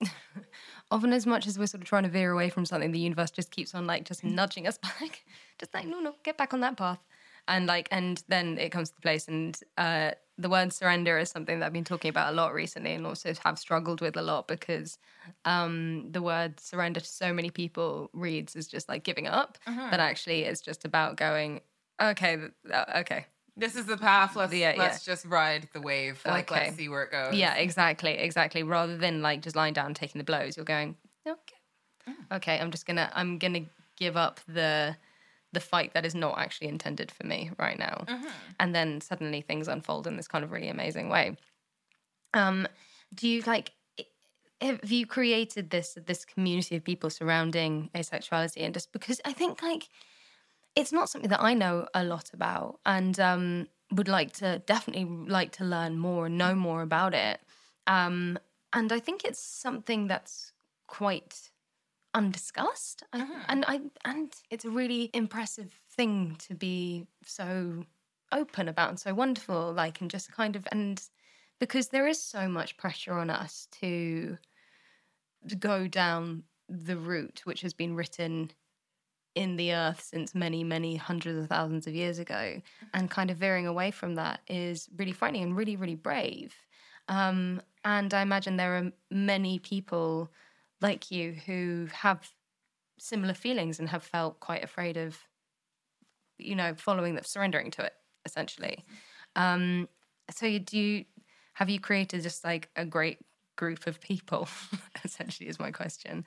[0.90, 3.30] often as much as we're sort of trying to veer away from something, the universe
[3.30, 5.24] just keeps on like just nudging us back.
[5.58, 6.98] just like, no, no, get back on that path.
[7.46, 11.30] And like and then it comes to the place and uh the word surrender is
[11.30, 14.22] something that I've been talking about a lot recently and also have struggled with a
[14.22, 14.98] lot because
[15.46, 19.56] um the word surrender to so many people reads as just like giving up.
[19.90, 21.62] But actually it's just about going,
[22.00, 22.36] okay,
[22.70, 23.26] uh, okay,
[23.58, 24.36] This is the path.
[24.36, 24.78] Let's Yeah, yeah.
[24.78, 26.22] let's just ride the wave.
[26.24, 26.66] Like Okay.
[26.66, 27.34] let's see where it goes.
[27.34, 28.62] Yeah, exactly, exactly.
[28.62, 32.70] Rather than like just lying down and taking the blows, you're going, okay, okay, I'm
[32.70, 33.66] just gonna, I'm gonna
[33.96, 34.96] give up the
[35.52, 38.04] the fight that is not actually intended for me right now,
[38.60, 41.36] and then suddenly things unfold in this kind of really amazing way.
[42.34, 42.68] Um,
[43.14, 43.72] do you like?
[44.60, 49.62] Have you created this this community of people surrounding asexuality, and just because I think
[49.62, 49.88] like
[50.78, 55.04] it's not something that I know a lot about and um, would like to definitely
[55.04, 57.40] like to learn more and know more about it.
[57.86, 58.38] Um,
[58.72, 60.52] and I think it's something that's
[60.86, 61.50] quite
[62.14, 63.02] undiscussed.
[63.12, 67.84] I- And I and it's a really impressive thing to be so
[68.30, 71.02] open about and so wonderful, like and just kind of and
[71.58, 74.38] because there is so much pressure on us to
[75.58, 78.50] go down the route which has been written
[79.34, 82.60] in the earth since many, many hundreds of thousands of years ago.
[82.92, 86.54] And kind of veering away from that is really frightening and really, really brave.
[87.08, 90.30] Um, and I imagine there are many people
[90.80, 92.30] like you who have
[92.98, 95.16] similar feelings and have felt quite afraid of,
[96.38, 98.84] you know, following that, surrendering to it, essentially.
[99.36, 99.88] Um,
[100.30, 101.04] so you do you,
[101.54, 103.18] have you created just like a great
[103.56, 104.48] group of people?
[105.04, 106.24] essentially, is my question.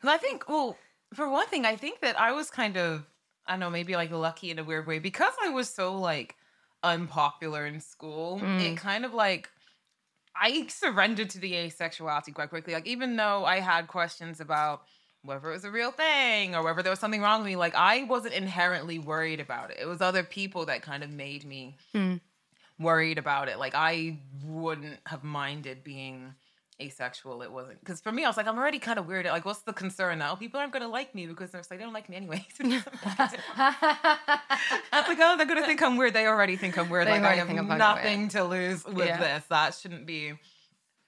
[0.00, 0.76] And I think, well,
[1.14, 3.04] for one thing, I think that I was kind of,
[3.46, 6.36] I don't know, maybe like lucky in a weird way because I was so like
[6.82, 8.38] unpopular in school.
[8.38, 8.76] It mm.
[8.76, 9.48] kind of like,
[10.36, 12.74] I surrendered to the asexuality quite quickly.
[12.74, 14.82] Like, even though I had questions about
[15.22, 17.74] whether it was a real thing or whether there was something wrong with me, like,
[17.74, 19.78] I wasn't inherently worried about it.
[19.80, 22.16] It was other people that kind of made me hmm.
[22.78, 23.58] worried about it.
[23.58, 26.34] Like, I wouldn't have minded being
[26.86, 29.44] asexual it wasn't because for me i was like i'm already kind of weird like
[29.44, 30.34] what's the concern now?
[30.34, 33.30] People aren't gonna like me because they're like they don't like me anyway i
[34.92, 36.14] was like oh they're gonna think i'm weird.
[36.14, 37.06] They already think i'm weird.
[37.06, 39.18] They like i have think I'm fucking nothing to lose with Yeah.
[39.18, 39.44] this.
[39.48, 40.34] That shouldn't be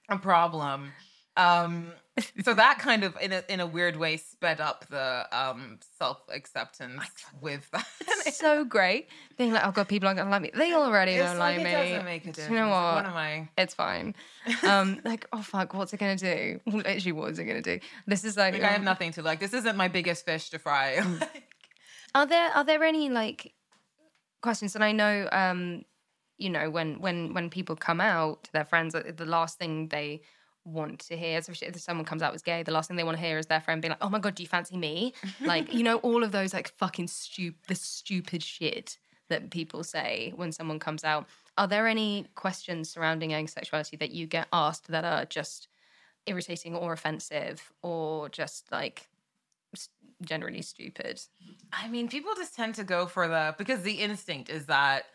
[0.09, 0.91] a problem
[1.37, 1.91] Um,
[2.43, 6.17] so that kind of in a in a weird way sped up the um self
[6.33, 7.03] acceptance
[7.41, 7.85] with that.
[8.25, 10.51] It's so great being like, oh god, people aren't gonna like me.
[10.53, 11.71] They already It's don't like like, it me.
[11.71, 12.49] doesn't make a Do difference.
[12.49, 12.95] You know what?
[12.95, 13.49] What am I?
[13.57, 14.15] It's fine.
[14.63, 16.59] Um, like, oh fuck, what's it gonna do?
[16.65, 17.79] Literally, what is it gonna do?
[18.07, 19.39] This is like, Like I have um, nothing to like.
[19.39, 21.03] This isn't my biggest fish to fry.
[22.15, 23.53] Are there are there any like
[24.41, 24.73] questions?
[24.73, 25.83] And I know, um,
[26.39, 29.89] you know, when when when people come out to their friends, uh, the last thing
[29.89, 30.21] they
[30.67, 33.17] want to hear, especially if someone comes out as gay, the last thing they want
[33.17, 35.13] to hear is their friend being like, "Oh my god, do you fancy me?"
[35.45, 38.97] like, you know, all of those like fucking stupid, the stupid shit
[39.29, 41.27] that people say when someone comes out.
[41.57, 45.67] Are there any questions surrounding asexuality that you get asked that are just
[46.25, 49.07] irritating or offensive or just like
[50.21, 51.21] generally stupid?
[51.71, 55.05] I mean, people just tend to go for the because the instinct is that.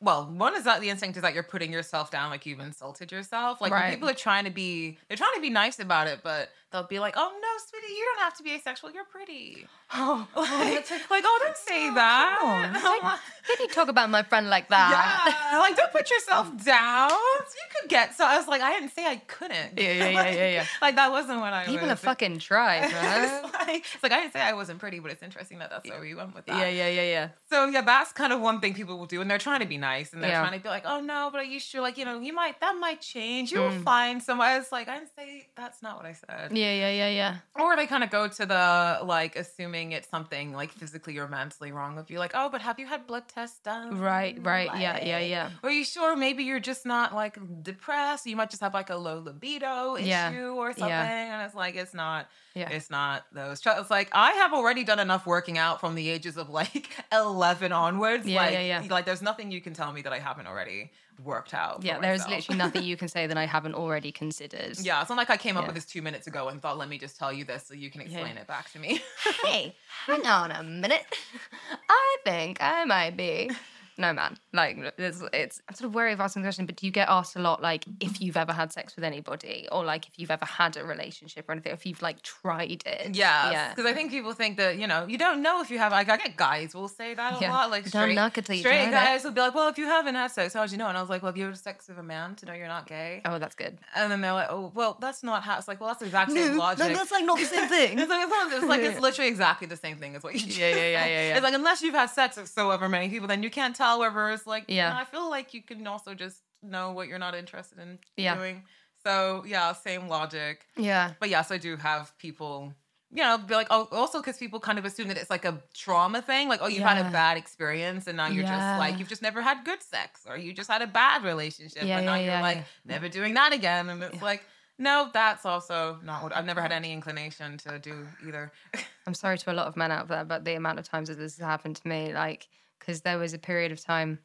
[0.00, 3.10] Well, one is that the instinct is that you're putting yourself down, like you've insulted
[3.10, 3.60] yourself.
[3.60, 3.90] Like Right.
[3.90, 6.98] people are trying to be, they're trying to be nice about it, but they'll be
[6.98, 8.90] like, "Oh no, sweetie, you don't have to be asexual.
[8.92, 12.38] You're pretty." Oh, Like, like, oh, don't say that.
[12.84, 15.48] I'm like, Did you talk about my friend like that?
[15.50, 17.08] yeah, like don't put yourself down.
[17.10, 18.26] You could get so.
[18.26, 19.78] I was like, I didn't say I couldn't.
[19.78, 20.66] Yeah, yeah, yeah, yeah, yeah.
[20.82, 21.64] like that wasn't what I.
[21.64, 21.92] People was.
[21.92, 23.40] are fucking tried, man.
[23.44, 25.88] it's, like, it's like I didn't say I wasn't pretty, but it's interesting that that's
[25.88, 26.58] where we went with that.
[26.58, 27.28] yeah, yeah, yeah, yeah.
[27.48, 29.78] So yeah, that's kind of one thing people will do, and they're trying to be
[29.78, 30.40] nice, and they're Yeah.
[30.46, 32.60] trying to be like, "Oh no, but are you should like, you know, you might
[32.60, 33.52] that might change.
[33.52, 33.84] You'll Mm.
[33.84, 36.52] find someone." I was like, I didn't say that's not what I said.
[36.58, 37.36] Yeah, yeah, yeah, yeah.
[37.62, 41.70] Or they kind of go to the like assuming it's something like physically or mentally
[41.72, 44.70] wrong with you, like, "Oh, but have you had blood tests done?" Right, right.
[44.80, 45.50] Yeah, yeah, yeah.
[45.62, 46.16] Are you sure?
[46.16, 48.26] Maybe you're just not like depressed.
[48.26, 50.88] You might just have like a low libido issue Yeah, or something.
[50.88, 51.34] yeah.
[51.34, 52.28] And it's like it's not.
[52.54, 52.70] Yeah.
[52.70, 53.62] It's not those.
[53.64, 57.70] It's like I have already done enough working out from the ages of like eleven
[57.72, 58.26] onwards.
[58.26, 58.82] Yeah, like, yeah, yeah.
[58.90, 60.90] Like there's nothing you can tell me that I haven't already
[61.24, 61.82] worked out.
[61.84, 62.30] Yeah, there's myself.
[62.36, 64.78] literally nothing you can say that I haven't already considered.
[64.80, 65.68] Yeah, it's not like I came up Yeah.
[65.68, 67.90] with this two minutes ago and thought, let me just tell you this so you
[67.90, 68.42] can explain Yeah.
[68.42, 69.02] it back to me.
[69.44, 69.74] Hey,
[70.06, 71.04] hang on a minute.
[71.88, 73.50] I think I might be.
[73.98, 74.38] No, man.
[74.52, 77.08] Like, it's, it's, I'm sort of wary of asking the question, but do you get
[77.08, 80.30] asked a lot, like, if you've ever had sex with anybody, or like if you've
[80.30, 83.16] ever had a relationship or anything, if you've like tried it?
[83.16, 83.68] Yeah, yeah.
[83.74, 85.90] because I think people think that you know you don't know if you have.
[85.92, 87.52] Like I get guys will say that a Yeah.
[87.52, 87.70] lot.
[87.70, 88.90] Like straight, knock it till you straight it.
[88.92, 90.96] guys will be like, "Well, if you haven't had sex, how would you know?" And
[90.96, 92.86] I was like, "Well, have you had sex with a man to know you're not
[92.86, 93.78] gay?" Oh, that's good.
[93.96, 96.30] And then they're like, "Oh, well, that's not how." It's like, well, that's the exact
[96.30, 96.78] same logic.
[97.10, 97.98] like not the same thing.
[97.98, 100.40] it's like it's, not- it's like it's literally exactly the same thing as what you.
[100.40, 101.34] Just Yeah, yeah, yeah, yeah, yeah.
[101.38, 103.87] It's like unless you've had sex with so ever many people, then you can't tell
[103.96, 104.64] whether it's like.
[104.68, 104.96] Yeah.
[104.96, 108.34] I feel like you can also just know what you're not interested in Yeah.
[108.34, 108.64] doing.
[109.04, 110.66] So yeah, same logic.
[110.76, 111.12] Yeah.
[111.20, 112.74] But yes, I do have people,
[113.12, 115.62] you know, be like, oh, also because people kind of assume that it's like a
[115.72, 116.48] trauma thing.
[116.48, 118.56] Like, oh, you've had a bad experience and now you're Yeah.
[118.58, 121.84] just like, you've just never had good sex or you just had a bad relationship.
[121.84, 122.62] Yeah, and now yeah, you're yeah, like, yeah.
[122.84, 123.88] never doing that again.
[123.88, 124.44] And it's like,
[124.80, 128.52] no, that's also not what I've never had any inclination to do either.
[129.06, 131.18] I'm sorry to a lot of men out there, but the amount of times that
[131.18, 132.46] this has happened to me, like,
[132.88, 134.18] because there was a period of time.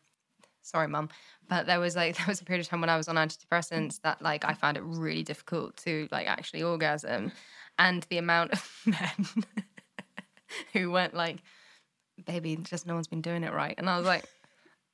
[0.61, 1.09] Sorry, mum,
[1.49, 3.99] but there was like there was a period of time when I was on antidepressants
[4.01, 7.33] that like I found it really difficult to like actually orgasm,
[7.77, 9.27] and the amount of men
[10.73, 11.39] who went like,
[12.25, 14.23] "Baby, just no one's been doing it right," and I was like.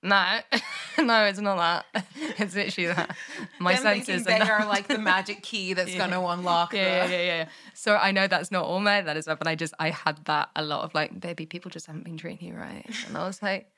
[0.01, 0.39] No,
[0.97, 1.57] no, it's not
[1.93, 2.05] that.
[2.39, 3.15] It's literally that.
[3.59, 5.97] My Them senses they are are like the magic key that's Yeah.
[5.97, 7.13] going to unlock yeah, the...
[7.13, 7.45] yeah, yeah, yeah.
[7.73, 10.49] So I know that's not all men, that is, but I just I had that
[10.55, 13.41] a lot of like, baby, people just haven't been treating you right, and I was
[13.41, 13.71] like,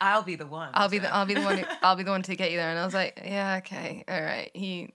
[0.00, 0.70] I'll be the one.
[0.74, 2.56] I'll be the I'll be the one who, I'll be the one to get you
[2.56, 4.50] there, and I was like, yeah, okay, all right.
[4.54, 4.86] He, I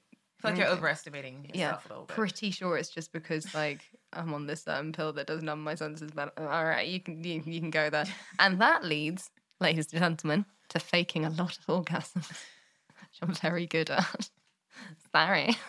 [0.41, 2.15] feel like you're overestimating yourself yeah, a little bit.
[2.15, 3.79] pretty sure it's just because like
[4.11, 7.23] I'm on this certain pill that does numb my senses But All right, you can
[7.23, 8.05] you, you can go there,
[8.39, 13.65] and that leads, ladies and gentlemen, to faking a lot of orgasms, which I'm very
[13.65, 14.29] good at.
[15.11, 15.55] Sorry.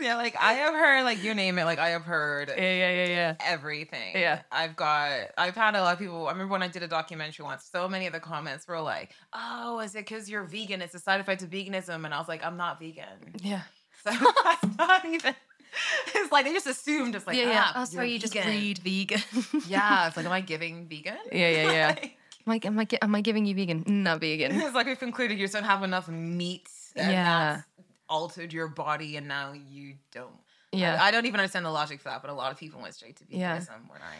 [0.00, 2.90] yeah, like I have heard, like you name it, like I have heard Yeah, yeah,
[2.90, 3.34] yeah, yeah.
[3.44, 4.12] everything.
[4.14, 4.42] Yeah.
[4.52, 6.26] I've got, I've had a lot of people.
[6.28, 9.12] I remember when I did a documentary once, so many of the comments were like,
[9.32, 10.82] oh, is it because you're vegan?
[10.82, 12.04] It's a side effect of veganism.
[12.04, 13.34] And I was like, I'm not vegan.
[13.42, 13.62] Yeah.
[14.04, 14.10] So
[14.44, 15.34] that's not even,
[16.14, 17.64] it's like they just assumed it's like, yeah, yeah.
[17.74, 18.50] ah, Oh, sorry, you're just vegan.
[18.50, 19.22] read vegan.
[19.68, 20.08] Yeah.
[20.08, 21.16] It's like, am I giving vegan?
[21.32, 21.94] Yeah, yeah, yeah.
[22.46, 23.84] Like, am, I, am, I, am I giving you vegan?
[23.86, 24.52] Not vegan.
[24.58, 26.70] it's like we've concluded you just don't have enough meat.
[26.96, 27.54] And Yeah.
[27.56, 27.66] that's
[28.08, 30.32] altered your body and now you don't.
[30.72, 30.96] Yeah.
[31.02, 32.94] I, I don't even understand the logic for that, but a lot of people went
[32.94, 33.60] straight to veganism Yeah.
[33.88, 34.16] when I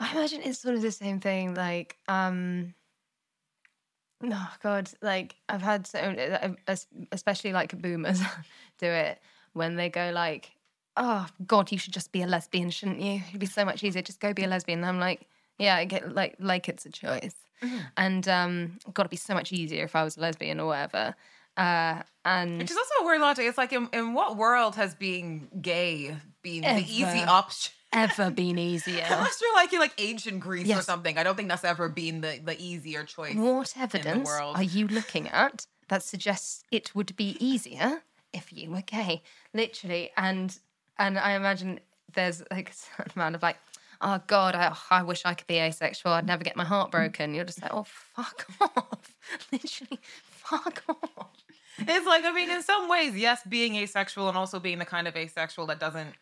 [0.00, 1.54] I imagine it's sort of the same thing.
[1.54, 2.74] Like, um,
[4.20, 6.76] no, God, like I've had so, uh,
[7.12, 8.20] especially like boomers
[8.78, 9.20] do it
[9.52, 10.50] when they go like,
[10.98, 13.22] "Oh God, you should just be a lesbian, shouldn't you?
[13.28, 14.02] It'd be so much easier.
[14.02, 15.26] Just go be a lesbian." And I'm like,
[15.58, 17.34] "Yeah, I get like like it's a choice."
[17.96, 21.14] And um, God, it'd be so much easier if I was a lesbian or whatever.
[21.56, 23.46] Uh, and Which is also a weird logic.
[23.46, 27.30] It's like, in, in what world has being gay been the easy Ever.
[27.30, 27.72] option?
[27.92, 29.04] ever been easier.
[29.10, 31.18] Unless you're like in like ancient Greece or something.
[31.18, 33.34] I don't think that's ever been the, the easier choice.
[33.34, 34.56] What the evidence world.
[34.56, 39.22] are you looking at that suggests it would be easier if you were gay?
[39.54, 40.58] Literally, and
[40.98, 41.80] and I imagine
[42.14, 43.56] there's like a certain amount of like,
[44.00, 46.12] oh God, I, oh, I wish I could be asexual.
[46.12, 47.34] I'd never get my heart broken.
[47.34, 49.14] You're just like, oh fuck off,
[49.52, 51.30] literally, fuck off.
[51.80, 55.06] It's like, I mean, in some ways, yes, being asexual and also being the kind
[55.06, 56.14] of asexual that doesn't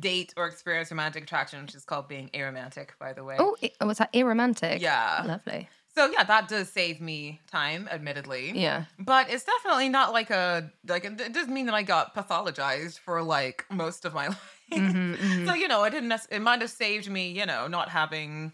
[0.00, 3.36] date or experience romantic attraction, which is called being aromantic, by the way.
[3.38, 4.80] Oh, i- oh, was that aromantic?
[4.80, 5.22] Yeah.
[5.24, 5.68] lovely.
[5.96, 8.52] So yeah, that does save me time, admittedly.
[8.54, 8.84] Yeah.
[8.98, 13.22] But it's definitely not like a like it doesn't mean that I got pathologized for
[13.22, 14.60] like most of my life.
[14.72, 16.12] Mm-hmm, So you know, it didn't.
[16.30, 18.52] It might have saved me, you know, not having.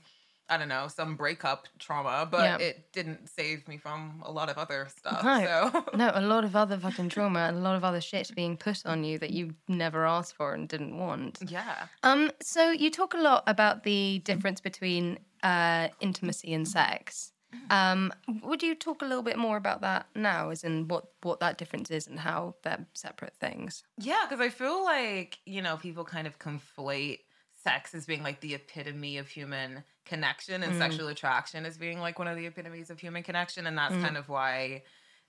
[0.53, 4.59] I don't know, some breakup trauma, but it didn't save me from a lot of
[4.59, 5.23] other stuff.
[5.23, 8.35] No, So no, a lot of other fucking trauma and a lot of other shit
[8.35, 11.39] being put on you that you never asked for and didn't want.
[11.47, 11.87] yeah.
[12.03, 17.30] Um, so you talk a lot about the difference between uh, intimacy and sex.
[17.71, 21.41] Um, would you talk a little bit more about that now, as in what what
[21.41, 23.85] that difference is and how they're separate things?
[23.99, 27.21] Yeah, because I feel like, you know, people kind of conflate
[27.63, 32.19] sex as being like the epitome of human connection and sexual attraction as being like
[32.19, 33.67] one of the epitomes of human connection.
[33.67, 34.83] And that's kind of why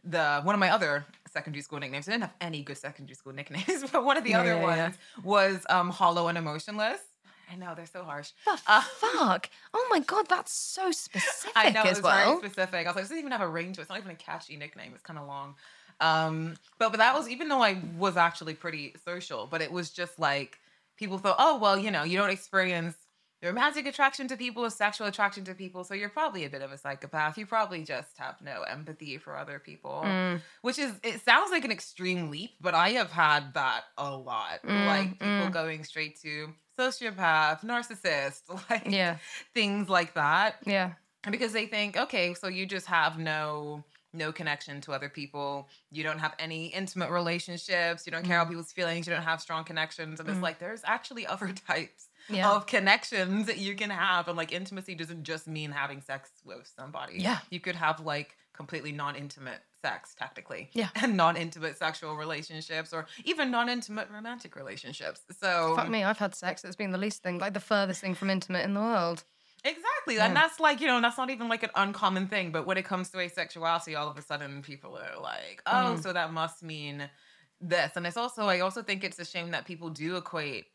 [0.04, 3.34] the one of my other secondary school nicknames, I didn't have any good secondary school
[3.40, 4.84] nicknames, but one of the other yeah, yeah.
[4.84, 7.00] ones was um hollow and emotionless.
[7.52, 8.32] I know they're so harsh.
[8.48, 9.50] Uh, Fuck!
[9.74, 12.40] Oh my god, that's so specific I know it's well.
[12.40, 12.88] very specific.
[12.88, 13.84] I was like, it doesn't even have a ring to it.
[13.84, 14.94] It's not even a catchy nickname.
[14.94, 15.56] It's kind of long.
[16.00, 19.90] Um, but but that was even though I was actually pretty social, but it was
[19.90, 20.60] just like
[20.98, 22.96] people thought, oh well, you know, you don't experience
[23.44, 26.78] romantic attraction to people, sexual attraction to people, so you're probably a bit of a
[26.78, 27.38] psychopath.
[27.38, 30.42] You probably just have no empathy for other people, mm.
[30.62, 34.62] which is it sounds like an extreme leap, but I have had that a lot.
[34.66, 35.54] Mm, like people mm.
[35.54, 39.18] going straight to sociopath, narcissist, like Yeah.
[39.54, 40.56] things like that.
[40.66, 40.94] Yeah.
[41.30, 43.84] because they think okay so you just have no
[44.14, 45.70] no connection to other people.
[45.90, 48.06] You don't have any intimate relationships.
[48.06, 49.08] You don't care about people's feelings.
[49.08, 50.20] You don't have strong connections.
[50.20, 52.52] And it's like there's actually other types Yeah.
[52.52, 56.72] of connections that you can have and like intimacy doesn't just mean having sex with
[56.78, 57.40] somebody Yeah.
[57.50, 60.90] you could have like completely non-intimate sex technically Yeah.
[60.96, 66.64] and non-intimate sexual relationships or even non-intimate romantic relationships so Fuck me, I've had sex.
[66.64, 69.24] It's been the least thing, like the furthest thing from intimate in the world.
[69.64, 70.20] Exactly.
[70.20, 72.52] And that's like, you know, that's not even like an uncommon thing.
[72.52, 76.04] But when it comes to asexuality, all of a sudden people are like, oh, mm.
[76.04, 77.10] so that must mean
[77.60, 77.92] this.
[77.96, 80.66] And it's also, I also think it's a shame that people do equate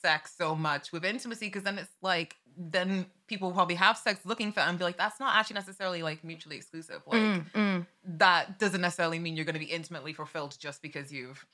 [0.00, 4.52] sex so much with intimacy because then it's like, then people probably have sex looking
[4.52, 7.02] for it and be like, that's not actually necessarily like mutually exclusive.
[7.06, 7.86] Like, mm, mm.
[8.04, 11.46] that doesn't necessarily mean you're going to be intimately fulfilled just because you've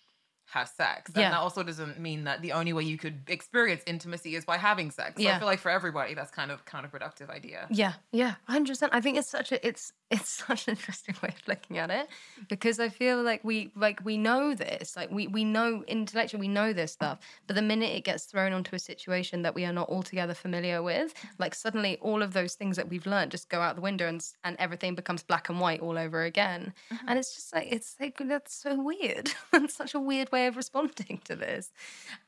[0.47, 1.11] have sex.
[1.11, 1.31] And Yeah.
[1.31, 4.91] that also doesn't mean that the only way you could experience intimacy is by having
[4.91, 5.17] sex.
[5.17, 5.37] So Yeah.
[5.37, 7.67] I feel like for everybody that's kind of counterproductive idea.
[7.71, 8.95] Yeah, yeah, hundred percent.
[8.95, 12.09] I think it's such a it's it's such an interesting way of looking at it
[12.49, 16.49] because I feel like we like we know this, like we we know intellectually we
[16.49, 19.73] know this stuff, but the minute it gets thrown onto a situation that we are
[19.73, 23.61] not altogether familiar with, like suddenly all of those things that we've learned just go
[23.61, 26.73] out the window and and everything becomes black and white all over again,
[27.07, 29.33] and it's just like it's like that's so weird.
[29.53, 31.73] it's such a weird way of responding to this.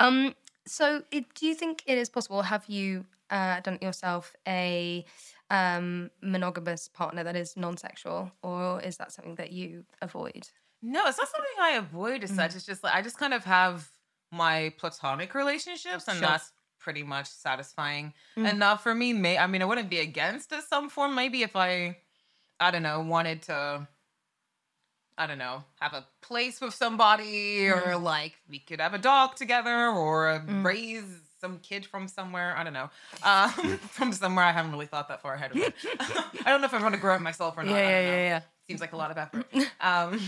[0.01, 0.35] Um,
[0.67, 2.43] so, it, do you think it is possible?
[2.43, 5.05] Have you uh, done it yourself a
[5.51, 10.49] um, monogamous partner that is non-sexual, or is that something that you avoid?
[10.83, 12.51] No, it's not something I avoid as such.
[12.51, 12.57] Mm-hmm.
[12.57, 13.89] It's just like I just kind of have
[14.33, 16.29] my platonic relationships and Sure.
[16.29, 18.51] that's pretty much satisfying mm.
[18.51, 19.13] enough for me.
[19.13, 21.15] May I mean I wouldn't be against it some form.
[21.15, 21.97] Maybe if I
[22.61, 23.89] I don't know, wanted to
[25.19, 28.03] I don't know, have a place with somebody or mm.
[28.03, 30.65] like we could have a dog together or mm.
[30.65, 32.57] raise some kid from somewhere.
[32.57, 32.91] I don't know.
[33.23, 33.51] Um,
[33.91, 35.75] from somewhere I haven't really thought that far ahead of it.
[36.45, 37.75] I don't know if I'm going to grow up myself or not.
[37.75, 38.11] I don't know.
[38.17, 38.41] yeah.
[38.67, 39.47] Seems like a lot of effort.
[39.81, 40.21] Um,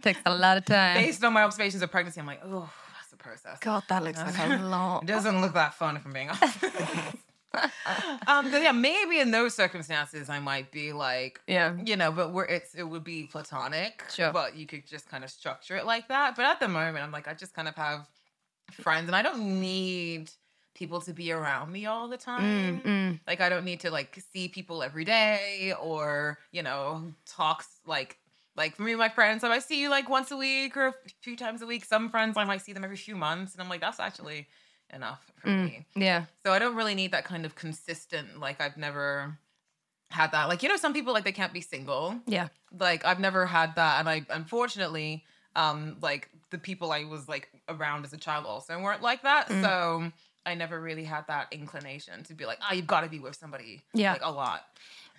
[0.00, 0.96] Takes a lot of time.
[0.96, 2.70] based on my observations of pregnancy, I'm like, oh,
[3.00, 3.58] that's a process.
[3.58, 5.02] God, that looks like a lot.
[5.02, 6.58] It doesn't look that fun if I'm being honest.
[8.28, 11.74] um, yeah, maybe in those circumstances, I might be like, Yeah.
[11.84, 14.32] you know, but where it's it would be platonic, Sure.
[14.32, 16.36] But you could just kind of structure it like that.
[16.36, 18.06] But at the moment, I'm like, I just kind of have
[18.70, 20.30] friends, and I don't need
[20.74, 22.80] people to be around me all the time.
[22.80, 27.68] Mm, Like, I don't need to like see people every day or you know talks
[27.86, 28.18] like.
[28.56, 30.88] Like for me and my friends, I might see you like once a week or
[30.88, 31.84] a few times a week.
[31.84, 34.48] Some friends I might see them every few months, and I'm like, that's actually
[34.92, 35.86] enough for me.
[35.94, 36.24] Yeah.
[36.44, 38.40] So I don't really need that kind of consistent.
[38.40, 39.38] Like I've never,
[40.10, 40.48] had that.
[40.48, 42.16] Like, you know, some people like they can't be single.
[42.26, 42.48] Yeah.
[42.78, 44.00] Like I've never had that.
[44.00, 48.80] And I unfortunately, um, like the people I was like around as a child also
[48.80, 49.48] weren't like that.
[49.48, 49.62] Mm.
[49.62, 50.12] So
[50.46, 53.36] I never really had that inclination to be like, oh, you've got to be with
[53.36, 53.82] somebody.
[53.92, 54.12] Yeah.
[54.12, 54.64] Like a lot.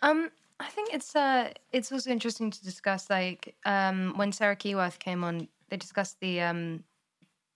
[0.02, 5.00] Um, I think it's uh, it's also interesting to discuss like um, when Sarah Keyworth
[5.00, 6.84] came on, they discussed the um,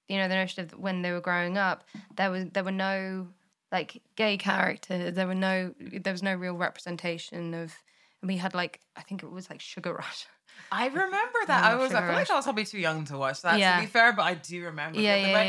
[0.07, 1.83] you know, the notion of when they were growing up,
[2.15, 3.27] there was there were no
[3.71, 5.15] like gay characters.
[5.15, 7.73] There were no there was no real representation of.
[8.21, 10.27] And we had like I think it was like Sugar Rush.
[10.71, 11.63] I remember that.
[11.63, 11.91] I was.
[11.93, 13.59] I Sugar feel like I was probably too young to watch that.
[13.59, 13.75] Yeah.
[13.75, 14.99] To be fair, but I do remember.
[14.99, 15.47] yeah, yeah, red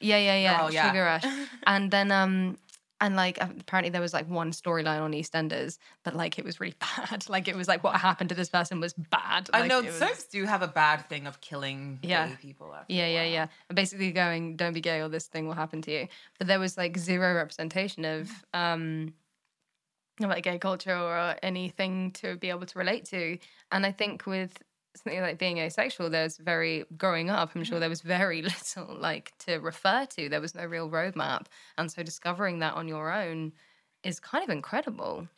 [0.00, 0.86] yeah, yeah, yeah, yeah, girl, yeah.
[0.88, 1.24] Sugar Rush.
[1.66, 2.58] and then um,
[3.00, 6.74] and like apparently there was like one storyline on EastEnders, but like it was really
[6.96, 7.28] bad.
[7.28, 9.48] Like it was like what happened to this person was bad.
[9.52, 12.28] I know was- soaps do have a bad thing of killing Yeah.
[12.28, 12.74] gay people.
[12.88, 13.46] Yeah, yeah, yeah.
[13.68, 16.08] And basically going, don't be gay or this thing will happen to you.
[16.38, 19.14] But there was like zero representation of um
[20.20, 23.38] like gay culture or anything to be able to relate to.
[23.72, 24.62] And I think with
[24.96, 29.32] something like being asexual, there's very growing up, I'm sure there was very little like
[29.40, 30.28] to refer to.
[30.28, 31.46] There was no real roadmap.
[31.76, 33.52] And so discovering that on your own
[34.02, 35.28] is kind of incredible.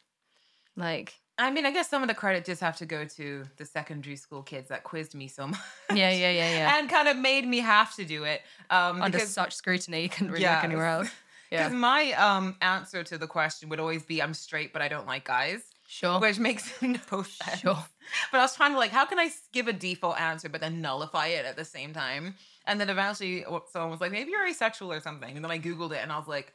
[0.77, 3.65] Like I mean, I guess some of the credit just have to go to the
[3.65, 5.61] secondary school kids that quizzed me so much.
[5.95, 6.79] Yeah, yeah, yeah, yeah.
[6.79, 8.43] and kind of made me have to do it.
[8.71, 10.57] Um, under because, such scrutiny, you couldn't really Yeah.
[10.57, 11.11] look anywhere else.
[11.51, 11.79] because Yeah.
[11.79, 15.25] my um, answer to the question would always be, "I'm straight, but I don't like
[15.25, 16.19] guys," Sure.
[16.21, 17.61] which makes no sense.
[17.61, 17.85] Sure.
[18.33, 20.81] But I was trying to like, how can I give a default answer but then
[20.81, 22.35] nullify it at the same time?
[22.67, 25.59] And then eventually, w- someone was like, "Maybe you're asexual or something," and then I
[25.59, 26.53] googled it, and I was like,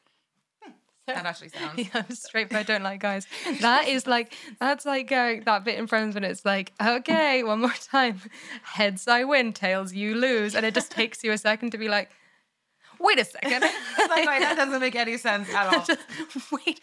[0.64, 0.72] hmm,
[1.08, 3.26] "That actually sounds." Yeah, I'm straight, but I don't like guys.
[3.62, 7.62] That is like that's like going that bit in Friends when it's like, okay, one
[7.62, 8.22] more time,
[8.64, 11.90] heads I win, tails you lose, and it just takes you a second to be
[11.90, 12.12] like,
[13.04, 13.62] wait a second,
[14.10, 15.84] like, that doesn't make any sense at all.
[15.90, 16.00] Just,
[16.52, 16.80] wait,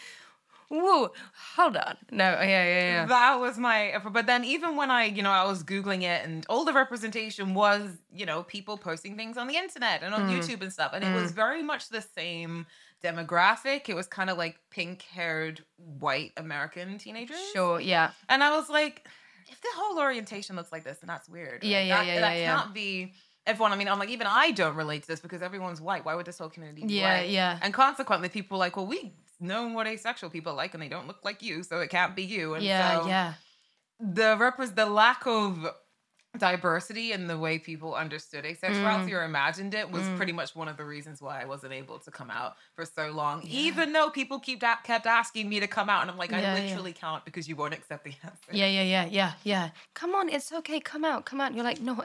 [0.68, 1.10] whoa,
[1.56, 5.22] hold on, no, yeah, yeah, yeah, That was my, but then even when I, you
[5.22, 9.36] know, I was Googling it and all the representation was, you know, people posting things
[9.36, 10.38] on the internet and on Mm.
[10.38, 10.92] YouTube and stuff.
[10.94, 12.66] And it was very much the same
[13.02, 13.88] demographic.
[13.88, 15.64] It was kind of like pink haired
[15.98, 17.40] white American teenagers.
[17.52, 19.06] sure, yeah, And I was like,
[19.48, 21.64] if the whole orientation looks like this, then that's weird.
[21.64, 22.56] Yeah, Like, yeah, that, yeah, That yeah, yeah.
[22.60, 23.14] can't be
[23.46, 23.72] everyone.
[23.72, 26.04] I mean, I'm like, even I don't relate to this because everyone's white.
[26.04, 27.28] Why would this whole community be Yeah, white?
[27.30, 27.52] yeah.
[27.52, 27.58] yeah.
[27.62, 31.06] And consequently, people are like, well, we know what asexual people like and they don't
[31.06, 32.54] look like you, so it can't be you.
[32.54, 33.34] And yeah, so yeah,
[33.98, 35.66] the repres the lack of
[36.38, 39.12] diversity and the way people understood asexuality mm.
[39.20, 40.36] or imagined it was pretty mm.
[40.36, 43.42] much one of the reasons why I wasn't able to come out for so long.
[43.48, 46.38] Even though people keep a- kept asking me to come out, and I'm like, Yeah,
[46.38, 46.54] I yeah.
[46.54, 48.50] literally can't because you won't accept the answer.
[48.52, 49.70] yeah, yeah, yeah, yeah, yeah.
[49.94, 51.48] Come on, it's okay, come out, come out.
[51.48, 52.02] And you're like, no,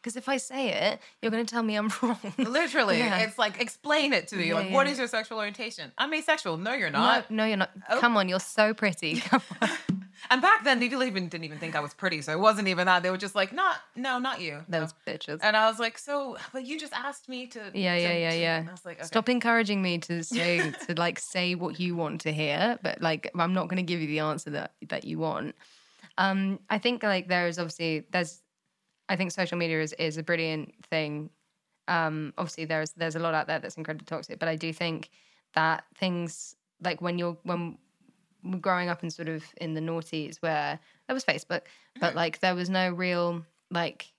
[0.00, 2.18] because if I say it, you're gonna tell me I'm wrong.
[2.38, 3.18] Literally, Yeah.
[3.20, 4.48] it's like explain it to me.
[4.48, 4.92] Yeah, like, what yeah.
[4.92, 5.92] is your sexual orientation?
[5.98, 6.58] I'm asexual.
[6.58, 7.30] No, you're No, not.
[7.30, 7.70] no, you're not.
[7.90, 7.98] Oh.
[8.00, 9.16] Come on, you're so pretty.
[9.20, 9.68] Come on.
[10.30, 12.86] And back then, people even didn't even think I was pretty, so it wasn't even
[12.86, 13.02] that.
[13.02, 14.60] They were just like, not, no, not you.
[14.68, 14.80] No.
[14.80, 15.40] Those bitches.
[15.42, 17.58] And I was like, so, but you just asked me to.
[17.74, 18.56] Yeah, to- yeah, yeah, to-" yeah.
[18.58, 19.06] And I was like, okay.
[19.06, 23.30] Stop encouraging me to say to like say what you want to hear, but like
[23.38, 25.54] I'm not going to give you the answer that that you want.
[26.18, 28.40] Um, I think like there is obviously there's,
[29.08, 31.30] I think social media is is a brilliant thing.
[31.88, 35.10] Um, obviously there's there's a lot out there that's incredibly toxic, but I do think
[35.54, 37.78] that things like when you're when
[38.60, 41.62] growing up in sort of in the noughties where there was Facebook,
[41.98, 42.16] but mm-hmm.
[42.16, 44.12] like there was no real like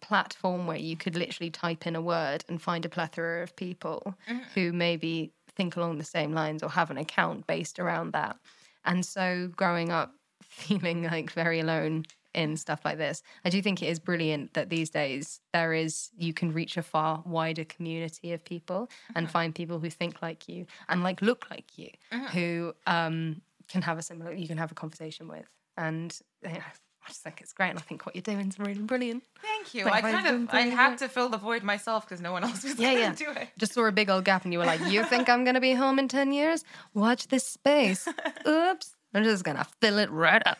[0.00, 4.14] platform where you could literally type in a word and find a plethora of people
[4.28, 4.42] mm-hmm.
[4.54, 8.36] who maybe think along the same lines or have an account based around that.
[8.84, 12.04] And so growing up feeling like very alone
[12.34, 16.10] in stuff like this, I do think it is brilliant that these days there is
[16.16, 20.48] you can reach a far wider community of people and find people who think like
[20.48, 21.90] you and like look like you
[22.32, 25.46] who um can have a similar you can have a conversation with.
[25.76, 26.58] And you know,
[27.04, 29.24] I just think it's great and I think what you're doing is really brilliant.
[29.42, 29.84] Thank you.
[29.84, 32.64] Like, I kind of I had to fill the void myself because no one else
[32.64, 33.12] was Yeah, going yeah.
[33.12, 33.48] to do it.
[33.58, 35.60] Just saw a big old gap and you were like, You think I'm going to
[35.60, 36.64] be home in 10 years?
[36.94, 38.08] Watch this space.
[38.48, 38.96] Oops.
[39.12, 40.58] I'm just going to fill it right up.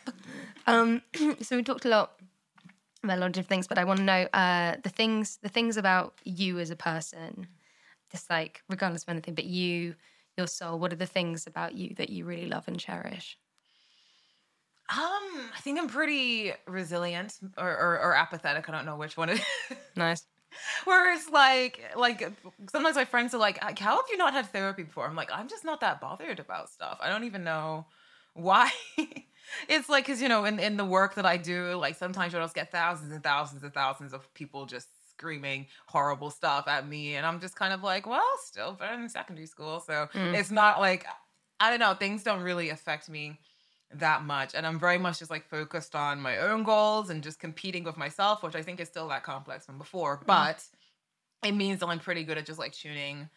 [0.67, 1.01] Um,
[1.41, 2.11] so we talked a lot
[3.03, 5.49] about a lot of different things, but I want to know uh, the things the
[5.49, 7.47] things about you as a person,
[8.11, 9.95] just like regardless of anything, but you,
[10.37, 13.37] your soul, what are the things about you that you really love and cherish?
[14.87, 14.97] Um,
[15.55, 18.69] I think I'm pretty resilient or, or, or apathetic.
[18.69, 19.77] I don't know which one it is.
[19.97, 20.27] Nice.
[20.85, 22.21] Whereas like like
[22.69, 25.47] sometimes my friends are like, "How have you not had therapy before?" I'm like, I'm
[25.47, 26.97] just not that bothered about stuff.
[27.01, 27.87] I don't even know
[28.33, 28.71] why.
[29.67, 32.41] it's like because you know in in the work that I do, like sometimes you'll
[32.43, 37.15] just get thousands and thousands and thousands of people just screaming horrible stuff at me,
[37.15, 39.79] and I'm just kind of like, well, still better than secondary school.
[39.79, 40.35] So Mm.
[40.37, 41.05] it's not like
[41.59, 41.93] I don't know.
[41.93, 43.39] Things don't really affect me
[43.93, 44.55] that much.
[44.55, 47.95] And I'm very much just like focused on my own goals and just competing with
[47.95, 50.21] myself, which I think is still that complex from before.
[50.25, 50.63] But
[51.43, 53.29] it means that I'm pretty good at just like tuning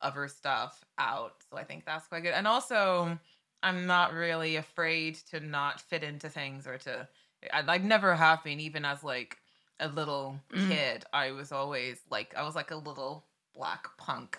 [0.00, 1.42] other stuff out.
[1.50, 2.32] So I think that's quite good.
[2.32, 3.18] And also,
[3.62, 7.08] I'm not really afraid to not fit into things or to,
[7.52, 9.38] I, I never have been, even as like
[9.80, 10.68] a little Mm.
[10.68, 11.04] kid.
[11.12, 14.38] I was always like, I was like a little black punk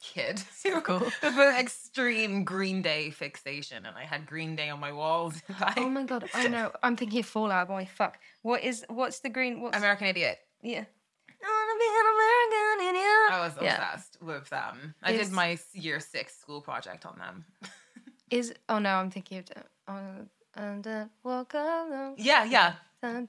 [0.00, 0.42] kid.
[0.52, 1.00] So cool.
[1.00, 3.84] With an extreme Green Day fixation.
[3.86, 5.34] And I had Green Day on my walls.
[5.60, 6.28] I- Oh my god!
[6.34, 6.70] I know.
[6.82, 7.88] I'm thinking of Fall Out Boy.
[7.94, 8.18] Fuck.
[8.42, 8.84] What is?
[8.88, 9.60] What's the green?
[9.60, 10.38] What's American Idiot.
[10.62, 10.84] yeah?
[11.42, 13.32] Wanna be an American idiot.
[13.32, 13.74] I was Yeah.
[13.74, 14.94] obsessed with them.
[15.02, 17.44] I Is- did my year six school project on them.
[18.32, 19.44] Is oh no, I'm thinking of
[19.86, 20.00] uh,
[20.54, 22.14] and uh, walk alone.
[22.16, 22.74] Yeah, yeah.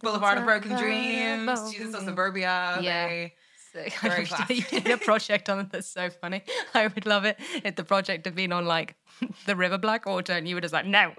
[0.02, 2.04] Boulevard of Broken Dreams, Jesus of.
[2.06, 2.80] Suburbia.
[2.82, 3.08] Yeah.
[3.08, 3.34] they-.
[4.02, 6.44] Very you did a project on it that's so funny.
[6.76, 8.96] I would love it if the project had been on like
[9.46, 11.12] the River Black Blackwater and you were just like, no.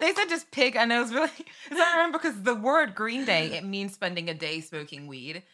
[0.00, 1.30] they said just pig, and it was really.
[1.70, 5.44] I remember because the word Green Day it means spending a day smoking weed,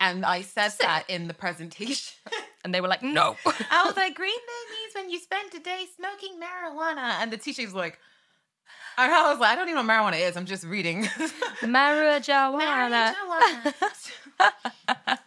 [0.00, 2.16] and I said that in the presentation.
[2.64, 3.36] And they were like, no.
[3.70, 7.62] I was like, Green means when you spend a day smoking marijuana, and the teacher
[7.62, 7.98] was like,
[8.98, 10.36] and I was like, I don't even know what marijuana is.
[10.36, 11.04] I'm just reading.
[11.62, 13.14] Marijuana.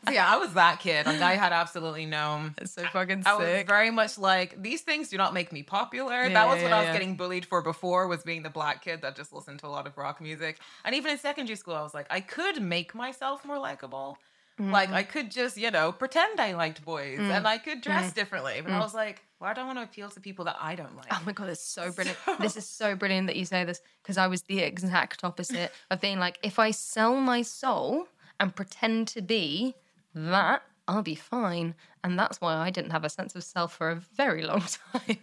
[0.06, 2.50] So yeah, I was that kid, and I had absolutely no.
[2.58, 6.24] It's so fucking I was very much like these things do not make me popular.
[6.24, 6.94] Yeah, that was yeah, what I was yeah.
[6.94, 9.88] getting bullied for before was being the black kid that just listened to a lot
[9.88, 10.60] of rock music.
[10.84, 14.18] And even in secondary school, I was like, I could make myself more likable.
[14.60, 14.94] Like Mm.
[14.94, 18.62] I could just, you know, pretend I liked boys and I could dress differently.
[18.62, 20.96] But I was like, why do I want to appeal to people that I don't
[20.96, 21.08] like?
[21.08, 21.18] Mm.
[21.20, 22.20] Oh my god, it's so brilliant.
[22.40, 26.00] This is so brilliant that you say this because I was the exact opposite of
[26.02, 28.08] being like, if I sell my soul
[28.40, 29.76] and pretend to be
[30.14, 31.76] that, I'll be fine.
[32.04, 34.62] And that's why I didn't have a sense of self for a very long
[34.94, 35.18] time.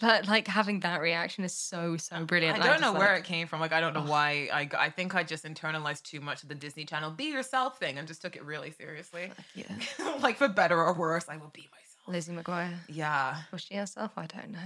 [0.00, 2.60] but like having that reaction is so, so brilliant.
[2.60, 3.60] I don't know where like, it came from.
[3.60, 4.48] Like, I don't know why.
[4.52, 7.98] I, I think I just internalized too much of the Disney Channel be yourself thing
[7.98, 9.32] and just took it really seriously.
[9.54, 9.64] Yeah.
[10.20, 11.79] like, for better or worse, I will be myself.
[12.10, 12.74] Lizzie McGuire.
[12.88, 13.36] Yeah.
[13.52, 14.12] Was she herself?
[14.16, 14.58] I don't know.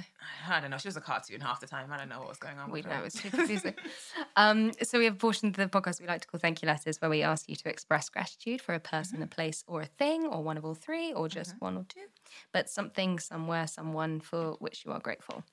[0.48, 0.78] I don't know.
[0.78, 1.92] She was a cartoon half the time.
[1.92, 2.70] I don't know what was going on.
[2.70, 3.74] We with know it's too confusing.
[4.36, 6.66] um, so we have a portion of the podcast we like to call thank you
[6.66, 9.22] letters, where we ask you to express gratitude for a person, Mm-hmm.
[9.24, 12.06] a place, or a thing, or one of all three, or just one or two,
[12.52, 15.44] but something, somewhere, someone for which you are grateful.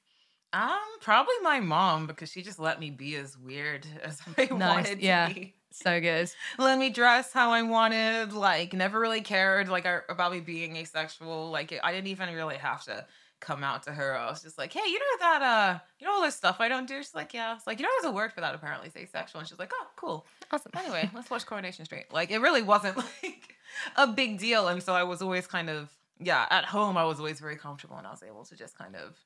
[0.54, 5.00] Um, probably my mom because she just let me be as weird as I wanted
[5.00, 5.54] to yeah, be.
[5.72, 6.30] So good.
[6.58, 8.34] Let me dress how I wanted.
[8.34, 11.50] Like, never really cared like about me being asexual.
[11.50, 13.06] Like, I didn't even really have to
[13.40, 14.18] come out to her.
[14.18, 16.70] I was just like, hey, you know that uh, you know all this stuff I
[16.70, 16.98] don't do.
[16.98, 17.56] She's like, yeah.
[17.56, 19.40] It's like, you know, there's a word for that apparently, it's asexual.
[19.40, 20.26] And she's like, oh, cool.
[20.52, 20.72] Awesome.
[20.78, 22.06] Anyway, let's watch Coronation Street.
[22.12, 23.56] Like, it really wasn't like
[23.98, 26.46] a big deal, and so I was always kind of yeah.
[26.50, 29.18] At home, I was always very comfortable, and I was able to just kind of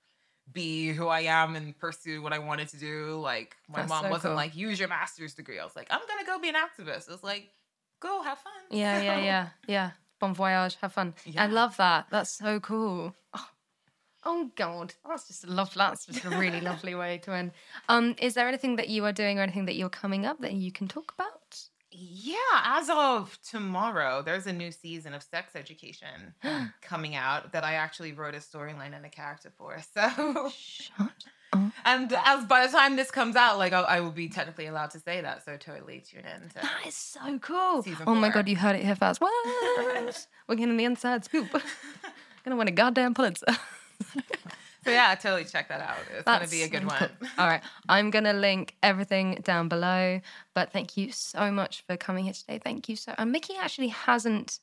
[0.52, 3.20] be who I am and pursue what I wanted to do.
[3.20, 4.36] Like my That's mom so wasn't cool.
[4.36, 5.60] like, use your master's degree.
[5.60, 7.12] I was like, I'm gonna go be an activist.
[7.12, 7.50] It's like,
[8.00, 8.54] go have fun.
[8.70, 9.92] Yeah, yeah, yeah, yeah.
[10.20, 11.14] Bon voyage, have fun.
[11.38, 12.08] I love that.
[12.10, 13.14] That's so cool.
[13.34, 13.50] Oh,
[14.24, 15.74] oh God, that's just a love.
[15.74, 17.52] That's just a really lovely way to end.
[17.90, 20.54] Um, is there anything that you are doing or anything that you're coming up that
[20.54, 21.42] you can talk about?
[21.98, 26.34] Yeah, as of tomorrow, there's a new season of Sex Education
[26.82, 29.78] coming out that I actually wrote a storyline and a character for.
[31.54, 34.66] So, and as by the time this comes out, like I, I will be technically
[34.66, 35.46] allowed to say that.
[35.46, 36.50] So totally tune in.
[36.50, 37.86] To, That is so cool.
[38.06, 38.30] Oh my.
[38.30, 39.22] God, you heard it here first.
[39.26, 40.28] What?
[40.50, 41.48] We're getting the inside scoop.
[42.44, 43.46] Gonna win a goddamn Pulitzer.
[44.86, 45.98] So yeah, totally check that out.
[46.16, 47.10] It's gonna be a good one.
[47.38, 47.62] All right.
[47.90, 50.22] I'm going to link everything down below.
[50.54, 52.60] But thank you so much for coming here today.
[52.64, 54.60] Thank you so And Mickey actually hasn't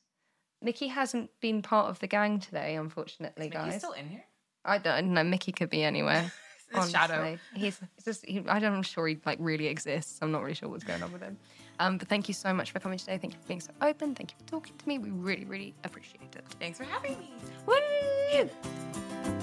[0.61, 3.77] Mickey hasn't been part of the gang today, unfortunately, He's guys.
[3.79, 4.23] still in here.
[4.63, 5.23] I don't know.
[5.23, 6.31] Mickey could be anywhere.
[6.73, 7.37] His shadow.
[7.53, 10.19] He's, he's just, he, I don't, I'm sure he like really exists.
[10.21, 11.37] I'm not really sure what's going on with him.
[11.79, 13.17] Um, but thank you so much for coming today.
[13.19, 14.15] Thank you for being so open.
[14.15, 14.97] Thank you for talking to me.
[14.97, 16.43] We really, really appreciate it.
[16.59, 17.31] Thanks for having me.
[17.67, 19.42] Woo!